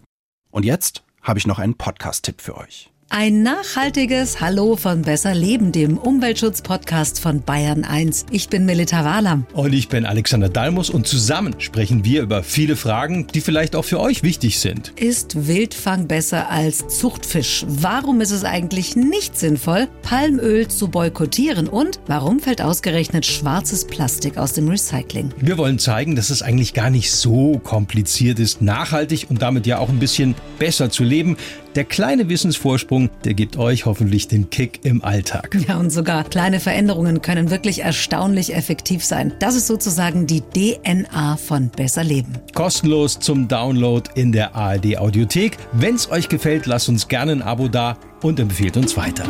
Und 0.51 0.65
jetzt 0.65 1.03
habe 1.23 1.39
ich 1.39 1.47
noch 1.47 1.59
einen 1.59 1.77
Podcast-Tipp 1.77 2.41
für 2.41 2.57
euch. 2.57 2.92
Ein 3.15 3.43
nachhaltiges 3.43 4.41
Hallo 4.41 4.75
von 4.75 5.03
Besser 5.03 5.35
Leben, 5.35 5.71
dem 5.71 5.99
Umweltschutz-Podcast 5.99 7.21
von 7.21 7.43
Bayern 7.43 7.85
1. 7.85 8.25
Ich 8.31 8.49
bin 8.49 8.65
Melita 8.65 9.05
Wahlam. 9.05 9.45
Und 9.53 9.75
ich 9.75 9.91
bin 9.91 10.07
Alexander 10.07 10.49
Dalmus 10.49 10.89
und 10.89 11.07
zusammen 11.07 11.57
sprechen 11.59 12.07
wir 12.07 12.23
über 12.23 12.43
viele 12.43 12.75
Fragen, 12.75 13.27
die 13.27 13.43
vielleicht 13.43 13.77
auch 13.77 13.85
für 13.85 14.01
euch 14.01 14.23
wichtig 14.23 14.61
sind. 14.61 14.95
Ist 14.97 15.47
Wildfang 15.47 16.09
besser 16.09 16.49
als 16.49 16.89
Zuchtfisch? 16.89 17.67
Warum 17.69 18.23
ist 18.23 18.31
es 18.31 18.45
eigentlich 18.45 18.97
nicht 18.97 19.39
sinnvoll, 19.39 19.89
Palmöl 20.01 20.69
zu 20.69 20.89
boykottieren? 20.89 21.69
Und 21.69 22.01
warum 22.07 22.41
fällt 22.41 22.63
ausgerechnet 22.63 23.27
schwarzes 23.27 23.87
Plastik 23.87 24.39
aus 24.39 24.55
dem 24.55 24.69
Recycling? 24.69 25.35
Wir 25.37 25.59
wollen 25.59 25.79
zeigen, 25.79 26.17
dass 26.17 26.31
es 26.31 26.41
eigentlich 26.41 26.73
gar 26.73 26.89
nicht 26.89 27.13
so 27.13 27.61
kompliziert 27.63 28.39
ist, 28.39 28.63
nachhaltig 28.63 29.27
und 29.29 29.43
damit 29.43 29.67
ja 29.67 29.77
auch 29.77 29.91
ein 29.91 29.99
bisschen 29.99 30.35
besser 30.59 30.89
zu 30.89 31.05
leben. 31.05 31.37
Der 31.75 31.85
kleine 31.85 32.29
Wissensvorsprung, 32.29 33.09
der 33.25 33.33
gibt 33.33 33.57
euch 33.57 33.87
hoffentlich 33.87 34.29
den 34.29 34.51
Kick 34.51 34.81
im 34.85 35.03
Alltag. 35.03 35.57
Ja, 35.67 35.79
und 35.79 35.89
sogar 35.89 36.25
kleine 36.25 36.61
Veränderungen 36.61 37.23
können 37.23 37.51
wirklich 37.51 37.81
erstaunlich 37.81 38.55
effektiv 38.55 39.03
sein. 39.03 39.33
Das 39.39 39.57
ist 39.57 39.69
sozusagen 39.69 40.27
die 40.27 40.43
DNA 40.43 41.39
von 41.39 41.71
Besser 41.71 42.05
Leben. 42.05 42.35
Kostenlos 42.53 43.19
zum 43.19 43.49
Download 43.49 44.11
in 44.15 44.33
der 44.33 44.55
ARD 44.55 44.99
Audiothek. 44.99 45.57
Wenn 45.73 45.95
es 45.95 46.11
euch 46.11 46.29
gefällt, 46.29 46.67
lasst 46.67 46.91
uns 46.91 47.09
gerne 47.09 47.33
ein 47.33 47.43
Abo 47.43 47.69
da 47.69 47.97
und 48.23 48.39
empfehlt 48.39 48.77
uns 48.77 48.97
weiter. 48.99 49.25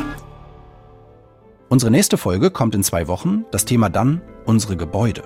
Unsere 1.68 1.92
nächste 1.92 2.16
Folge 2.16 2.50
kommt 2.50 2.74
in 2.74 2.82
zwei 2.82 3.06
Wochen. 3.06 3.44
Das 3.52 3.66
Thema 3.66 3.88
dann 3.88 4.20
unsere 4.46 4.76
Gebäude. 4.76 5.22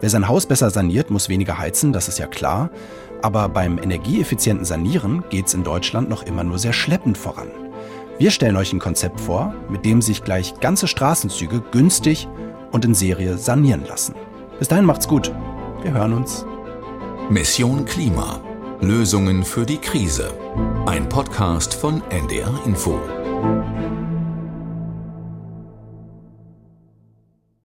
Wer 0.00 0.10
sein 0.10 0.28
Haus 0.28 0.46
besser 0.46 0.70
saniert, 0.70 1.10
muss 1.10 1.28
weniger 1.28 1.58
heizen, 1.58 1.92
das 1.92 2.08
ist 2.08 2.18
ja 2.18 2.26
klar. 2.26 2.70
Aber 3.22 3.48
beim 3.48 3.78
energieeffizienten 3.78 4.64
Sanieren 4.64 5.24
geht 5.30 5.46
es 5.46 5.54
in 5.54 5.64
Deutschland 5.64 6.08
noch 6.08 6.22
immer 6.22 6.44
nur 6.44 6.58
sehr 6.58 6.72
schleppend 6.72 7.18
voran. 7.18 7.48
Wir 8.18 8.30
stellen 8.30 8.56
euch 8.56 8.72
ein 8.72 8.78
Konzept 8.80 9.20
vor, 9.20 9.54
mit 9.68 9.84
dem 9.84 10.02
sich 10.02 10.24
gleich 10.24 10.58
ganze 10.60 10.88
Straßenzüge 10.88 11.62
günstig 11.70 12.28
und 12.72 12.84
in 12.84 12.94
Serie 12.94 13.38
sanieren 13.38 13.84
lassen. 13.86 14.14
Bis 14.58 14.68
dahin 14.68 14.84
macht's 14.84 15.08
gut. 15.08 15.32
Wir 15.82 15.92
hören 15.92 16.12
uns. 16.12 16.44
Mission 17.30 17.84
Klima. 17.84 18.40
Lösungen 18.80 19.44
für 19.44 19.66
die 19.66 19.78
Krise. 19.78 20.32
Ein 20.86 21.08
Podcast 21.08 21.74
von 21.74 22.02
NDR 22.10 22.52
Info. 22.64 22.98